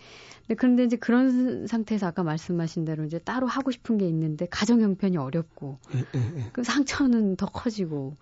근데 0.47 0.55
그런데 0.57 0.85
이제 0.85 0.97
그런 0.97 1.67
상태에서 1.67 2.07
아까 2.07 2.23
말씀하신 2.23 2.85
대로 2.85 3.05
이제 3.05 3.19
따로 3.19 3.47
하고 3.47 3.71
싶은 3.71 3.97
게 3.99 4.07
있는데 4.07 4.47
가정 4.51 4.83
형편이 4.83 5.17
어렵고 5.17 5.79
예, 5.95 5.99
예, 5.99 6.39
예. 6.39 6.51
그 6.53 6.63
상처는 6.63 7.37
더 7.37 7.47
커지고 7.47 8.15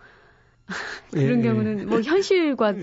그런 1.10 1.40
예, 1.40 1.42
경우는 1.42 1.88
뭐 1.88 2.00
현실과 2.00 2.74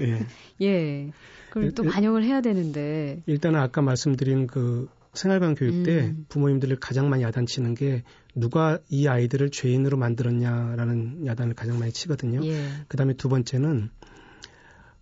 예. 0.61 1.11
그걸 1.49 1.71
또 1.71 1.83
반영을 1.83 2.23
해야 2.23 2.41
되는데 2.41 3.23
일단은 3.25 3.59
아까 3.59 3.81
말씀드린 3.81 4.45
그 4.45 4.89
생활관 5.13 5.55
교육 5.55 5.83
때 5.83 6.01
음. 6.01 6.25
부모님들을 6.29 6.79
가장 6.79 7.09
많이 7.09 7.23
야단치는 7.23 7.73
게 7.73 8.03
누가 8.35 8.77
이 8.89 9.07
아이들을 9.07 9.49
죄인으로 9.49 9.97
만들었냐라는 9.97 11.25
야단을 11.25 11.55
가장 11.55 11.79
많이 11.79 11.91
치거든요. 11.91 12.45
예. 12.45 12.67
그다음에 12.87 13.13
두 13.13 13.27
번째는 13.29 13.89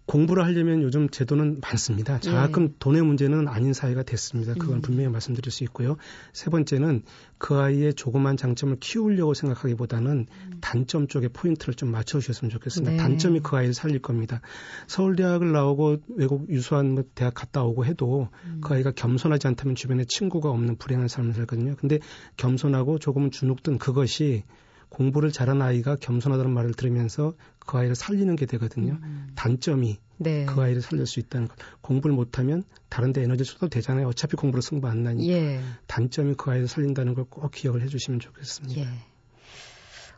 공부를 0.08 0.46
하려면 0.46 0.82
요즘 0.82 1.10
제도는 1.10 1.60
많습니다. 1.62 2.20
장학금 2.20 2.64
예. 2.64 2.74
돈의 2.80 3.02
문제는 3.04 3.50
아닌 3.50 3.74
사회가 3.74 4.04
됐습니다. 4.04 4.54
그건 4.54 4.78
음. 4.78 4.82
분명히 4.82 5.10
말씀드릴 5.10 5.52
수 5.52 5.66
있고요. 5.66 5.98
세 6.32 6.50
번째는 6.50 7.04
그 7.38 7.56
아이의 7.56 7.94
조그만 7.94 8.38
장점을 8.38 8.78
키우려고 8.80 9.34
생각하기보다는 9.34 10.26
음. 10.30 10.58
단점 10.62 11.08
쪽에 11.08 11.28
포인트를 11.28 11.74
좀 11.74 11.92
맞춰주셨으면 11.92 12.50
좋겠습니다. 12.50 12.92
네. 12.92 12.98
단점이 12.98 13.42
그 13.42 13.58
아이를 13.58 13.74
살릴 13.74 14.02
겁니다. 14.02 14.40
서울대학을 14.88 15.52
나오고 15.52 15.98
외국 16.16 16.50
유수한 16.50 16.92
뭐 16.92 17.04
대학 17.14 17.34
갔다 17.34 17.64
오고 17.64 17.86
해도 17.86 18.30
음. 18.46 18.62
그 18.64 18.74
아이가 18.74 18.92
겸손하지 18.92 19.46
않다면 19.48 19.76
주변에 19.76 20.06
친구가 20.06 20.50
없는 20.50 20.78
불행한 20.78 21.10
삶을 21.10 21.34
살거든요. 21.34 21.76
근데 21.76 22.00
겸손하고 22.38 22.98
조금 23.00 23.30
주눅든 23.30 23.78
그것이 23.78 24.44
공부를 24.90 25.32
잘한 25.32 25.62
아이가 25.62 25.96
겸손하다는 25.96 26.52
말을 26.52 26.74
들으면서 26.74 27.34
그 27.60 27.78
아이를 27.78 27.96
살리는 27.96 28.36
게 28.36 28.46
되거든요. 28.46 28.98
음. 29.04 29.30
단점이 29.36 30.00
네. 30.18 30.46
그 30.46 30.62
아이를 30.62 30.82
살릴 30.82 31.06
수 31.06 31.20
있다는 31.20 31.48
것. 31.48 31.56
공부를 31.82 32.16
못하면 32.16 32.64
다른 32.90 33.14
데 33.14 33.22
에너지 33.22 33.44
쏟아도 33.44 33.70
되잖아요. 33.70 34.08
어차피 34.08 34.36
공부로 34.36 34.62
승부 34.62 34.88
안 34.88 35.04
나니까. 35.04 35.32
예. 35.34 35.62
단점이 35.88 36.36
그 36.38 36.50
아이를 36.52 36.68
살린다는 36.68 37.14
걸 37.14 37.26
꼭 37.30 37.52
기억을 37.52 37.82
해 37.82 37.88
주시면 37.88 38.20
좋겠습니다. 38.22 38.82
예. 38.82 38.88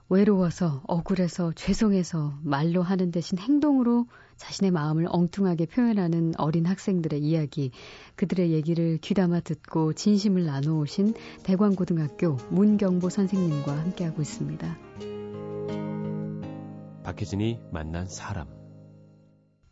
외로워서 0.10 0.82
억울해서 0.88 1.54
죄송해서 1.54 2.40
말로 2.42 2.82
하는 2.82 3.12
대신 3.12 3.38
행동으로 3.38 4.08
자신의 4.38 4.72
마음을 4.72 5.06
엉뚱하게 5.08 5.68
표현하는 5.68 6.34
어린 6.38 6.66
학생들의 6.66 7.22
이야기, 7.22 7.72
그들의 8.16 8.52
얘기를 8.52 8.98
귀담아 8.98 9.42
듣고 9.42 9.94
진심을 9.94 10.46
나누오신 10.46 11.14
대광고등학교 11.44 12.38
문경보 12.50 13.10
선생님과 13.10 13.78
함께하고 13.78 14.22
있습니다. 14.22 14.78
박혜진이 17.04 17.60
만난 17.72 18.08
사람. 18.08 18.48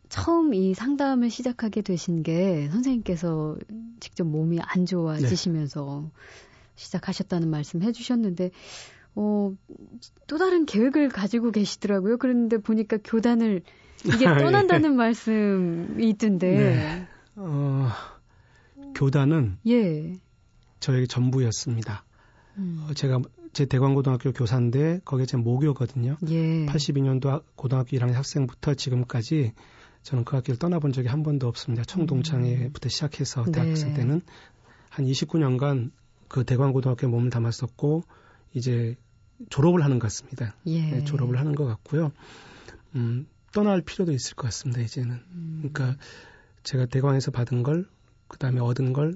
처음 0.08 0.54
이 0.54 0.72
상담을 0.72 1.30
시작하게 1.30 1.82
되신 1.82 2.22
게 2.22 2.68
선생님께서 2.70 3.56
직접 4.00 4.24
몸이 4.24 4.60
안 4.60 4.86
좋아지시면서 4.86 6.02
네. 6.04 6.20
시작하셨다는 6.76 7.50
말씀 7.50 7.82
해주셨는데, 7.82 8.50
어, 9.20 9.52
또 10.28 10.38
다른 10.38 10.64
계획을 10.64 11.08
가지고 11.08 11.50
계시더라고요. 11.50 12.18
그런데 12.18 12.56
보니까 12.58 12.98
교단을 13.02 13.62
이게 14.04 14.28
아, 14.28 14.34
예. 14.38 14.44
떠난다는 14.44 14.92
예. 14.92 14.96
말씀이 14.96 16.08
있던데. 16.10 16.56
네. 16.56 17.08
어, 17.34 17.88
교단은 18.94 19.58
예. 19.66 20.14
저에게 20.78 21.06
전부였습니다. 21.06 22.04
음. 22.58 22.86
어, 22.88 22.94
제가 22.94 23.20
제 23.52 23.64
대광고등학교 23.64 24.32
교사인데 24.32 25.00
거기에 25.04 25.26
제 25.26 25.36
모교거든요. 25.36 26.16
예. 26.28 26.66
82년도 26.66 27.42
고등학교 27.56 27.96
1학년 27.96 28.12
학생부터 28.12 28.74
지금까지 28.74 29.52
저는 30.04 30.24
그 30.24 30.36
학교를 30.36 30.60
떠나본 30.60 30.92
적이 30.92 31.08
한 31.08 31.24
번도 31.24 31.48
없습니다. 31.48 31.82
청동창회부터 31.82 32.86
음. 32.86 32.88
시작해서 32.88 33.44
대학생 33.46 33.94
네. 33.94 33.94
때는 33.94 34.20
한 34.90 35.06
29년간 35.06 35.90
그 36.28 36.44
대광고등학교에 36.44 37.10
몸을 37.10 37.30
담았었고 37.30 38.04
이제 38.54 38.96
졸업을 39.50 39.84
하는 39.84 39.98
것 39.98 40.06
같습니다. 40.06 40.54
예. 40.66 40.90
네, 40.90 41.04
졸업을 41.04 41.38
하는 41.38 41.54
것 41.54 41.64
같고요. 41.64 42.12
음, 42.94 43.26
떠날 43.52 43.82
필요도 43.82 44.12
있을 44.12 44.34
것 44.34 44.44
같습니다. 44.44 44.80
이제는. 44.80 45.20
음. 45.32 45.70
그러니까 45.72 46.00
제가 46.62 46.86
대광에서 46.86 47.30
받은 47.30 47.62
걸 47.62 47.86
그다음에 48.28 48.60
얻은 48.60 48.92
걸 48.92 49.14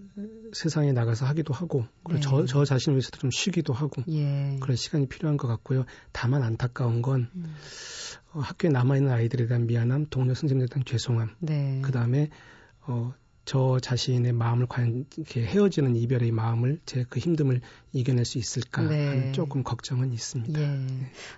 세상에 0.53 0.93
나가서 0.93 1.27
하기도 1.27 1.53
하고 1.53 1.85
그리고 2.03 2.21
네. 2.21 2.21
저, 2.21 2.47
저 2.47 2.65
자신을 2.65 2.97
위해서도 2.97 3.19
좀 3.19 3.31
쉬기도 3.31 3.73
하고 3.73 4.03
예. 4.09 4.57
그런 4.61 4.77
시간이 4.77 5.07
필요한 5.07 5.37
것 5.37 5.49
같고요. 5.49 5.85
다만 6.13 6.43
안타까운 6.43 7.03
건 7.03 7.29
음. 7.35 7.55
어, 8.33 8.41
학교에 8.41 8.71
남아 8.71 8.97
있는 8.97 9.13
아이들에 9.13 9.47
대한 9.47 9.67
미안함, 9.67 10.07
동료 10.09 10.35
선생님들에 10.35 10.69
대한 10.73 10.85
죄송함, 10.87 11.35
네. 11.41 11.81
그다음에 11.83 12.31
어, 12.87 13.13
저 13.45 13.79
자신의 13.81 14.33
마음을 14.33 14.67
과연 14.67 15.05
이렇게 15.17 15.45
헤어지는 15.45 15.97
이별의 15.97 16.31
마음을 16.33 16.81
제 16.87 17.05
그 17.13 17.21
힘듦을 17.21 17.61
이겨낼 17.93 18.25
수 18.25 18.39
있을까 18.39 18.83
네. 18.83 19.07
하는 19.07 19.33
조금 19.35 19.63
걱정은 19.63 20.13
있습니다. 20.13 20.59
예. 20.61 20.67
네. 20.67 20.87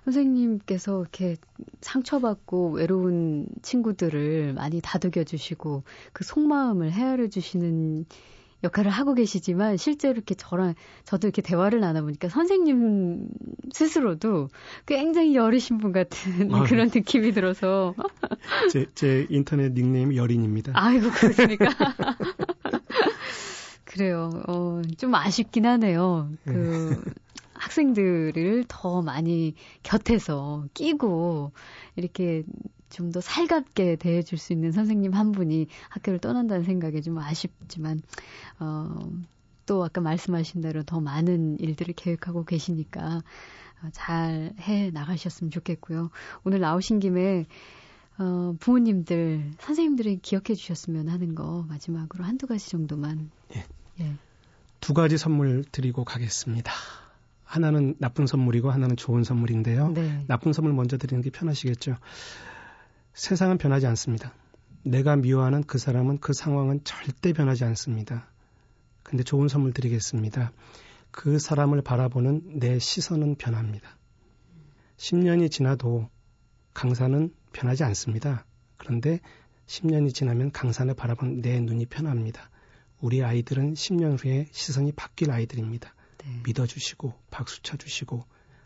선생님께서 0.05 1.01
이렇게 1.01 1.37
상처받고 1.81 2.73
외로운 2.73 3.47
친구들을 3.63 4.53
많이 4.53 4.81
다독여 4.81 5.25
주시고 5.25 5.83
그 6.13 6.23
속마음을 6.23 6.93
헤아려 6.93 7.29
주시는 7.29 8.07
역할을 8.65 8.91
하고 8.91 9.15
계시지만 9.15 9.77
실제로 9.77 10.15
이렇게 10.15 10.35
저랑 10.35 10.75
저도 11.05 11.29
이렇게 11.29 11.43
대화를 11.43 11.81
나눠보니까 11.81 12.29
선생님 12.29 13.29
스스로도 13.73 14.49
굉장히 14.87 15.37
여리신 15.37 15.79
분 15.79 15.93
같은 15.93 16.53
아, 16.53 16.65
그런 16.65 16.91
느낌이 16.93 17.33
들어서 17.33 17.95
제, 18.73 18.87
제 18.95 19.27
인터넷 19.31 19.73
닉네임이 19.73 20.17
여린입니다. 20.17 20.73
아이고 20.75 21.11
그렇습니까? 21.11 21.67
그래요. 23.85 24.31
어, 24.49 24.83
좀 24.99 25.15
아쉽긴 25.15 25.67
하네요. 25.67 26.29
그 26.45 27.01
네. 27.05 27.13
학생들을 27.55 28.65
더 28.67 29.03
많이 29.03 29.55
곁에서 29.83 30.65
끼고 30.75 31.53
이렇게 31.95 32.43
좀 32.95 33.11
더 33.13 33.21
살갑게 33.21 33.97
대해줄 33.97 34.39
수 34.39 34.53
있는 34.53 34.73
선생님 34.73 35.13
한 35.13 35.33
분이 35.33 35.67
학교를 35.91 36.19
떠난다는 36.19 36.65
생각에 36.65 37.01
좀 37.01 37.19
아쉽지만 37.19 38.01
어, 38.59 39.11
또 39.67 39.85
아까 39.85 40.01
말씀하신 40.01 40.61
대로 40.61 40.83
더 40.83 41.01
많은 41.01 41.59
일들을 41.61 41.95
계획하고 41.95 42.45
계시니까 42.45 43.23
어, 43.83 43.89
잘해 43.93 44.91
나가셨으면 44.93 45.51
좋겠고요. 45.51 46.11
오늘 46.45 46.61
나오신 46.61 47.01
김에 47.01 47.47
어, 48.19 48.55
부모님들, 48.61 49.53
선생님들이 49.59 50.21
기억해 50.21 50.55
주셨으면 50.55 51.09
하는 51.09 51.35
거 51.35 51.65
마지막으로 51.69 52.25
한두 52.25 52.47
가지 52.47 52.71
정도만. 52.71 53.31
예. 53.57 53.65
예. 54.01 54.15
두 54.81 54.95
가지 54.95 55.19
선물 55.19 55.65
드리고 55.71 56.05
가겠습니다. 56.05 56.73
하나는 57.45 57.95
나쁜 57.99 58.27
선물이고 58.27 58.71
하나는 58.71 58.97
좋은 58.97 59.25
선물인데요. 59.25 59.91
네. 59.91 60.25
나쁜 60.27 60.53
선물 60.53 60.73
먼저 60.73 60.97
드리는 60.97 61.23
게 61.23 61.31
편하시겠죠. 61.31 61.97
세상은 63.15 63.59
변하지 63.59 63.87
않습니다. 63.87 64.35
내가 64.83 65.15
미워하는 65.15 65.63
그 65.63 65.79
사람은 65.79 66.19
그 66.19 66.33
상황은 66.33 66.83
절대 66.83 67.33
변하지 67.33 67.63
않습니다. 67.65 68.29
근데 69.05 69.23
좋은 69.23 69.47
선물 69.47 69.73
드리겠습니다. 69.73 70.53
그 71.13 71.39
사람을 71.39 71.81
바라보는 71.83 72.59
내 72.59 72.81
시선은 72.81 73.37
변합니다. 73.37 73.97
10년이 74.97 75.49
지나도 75.49 76.11
강산은 76.75 77.33
변하지 77.53 77.85
않습니다. 77.85 78.47
그런데 78.77 79.21
10년이 79.67 80.13
지나면 80.13 80.51
강산을 80.51 80.95
바라본 80.95 81.41
내 81.41 81.61
눈이 81.61 81.87
편합니다. 81.87 82.51
우리 83.01 83.23
아이들은 83.23 83.75
10년 83.75 84.23
후에 84.23 84.49
시선이 84.51 84.91
바뀔 84.91 85.31
아이들입니다. 85.31 85.95
네. 86.19 86.43
믿어주시고 86.47 87.15
박수 87.31 87.63
쳐주시고 87.63 88.25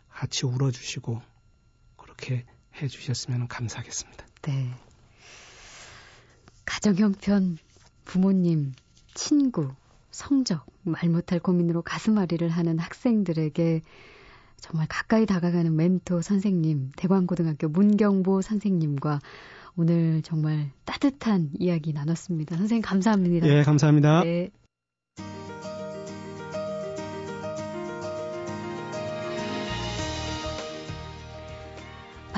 같이 0.09 0.47
울어주시고 0.47 1.21
그렇게 1.97 2.45
해주셨으면 2.81 3.47
감사하겠습니다. 3.47 4.28
네. 4.41 4.69
가정 6.65 6.95
형편, 6.95 7.57
부모님, 8.05 8.73
친구, 9.13 9.71
성적, 10.11 10.65
말 10.83 11.09
못할 11.09 11.39
고민으로 11.39 11.81
가슴앓이를 11.81 12.49
하는 12.49 12.79
학생들에게 12.79 13.81
정말 14.57 14.87
가까이 14.89 15.25
다가가는 15.25 15.75
멘토 15.75 16.21
선생님, 16.21 16.91
대광고등학교 16.95 17.69
문경보 17.69 18.41
선생님과 18.41 19.19
오늘 19.77 20.21
정말 20.21 20.71
따뜻한 20.85 21.51
이야기 21.57 21.93
나눴습니다. 21.93 22.57
선생님 22.57 22.81
감사합니다. 22.81 23.47
예, 23.47 23.63
감사합니다. 23.63 24.23
네. 24.23 24.51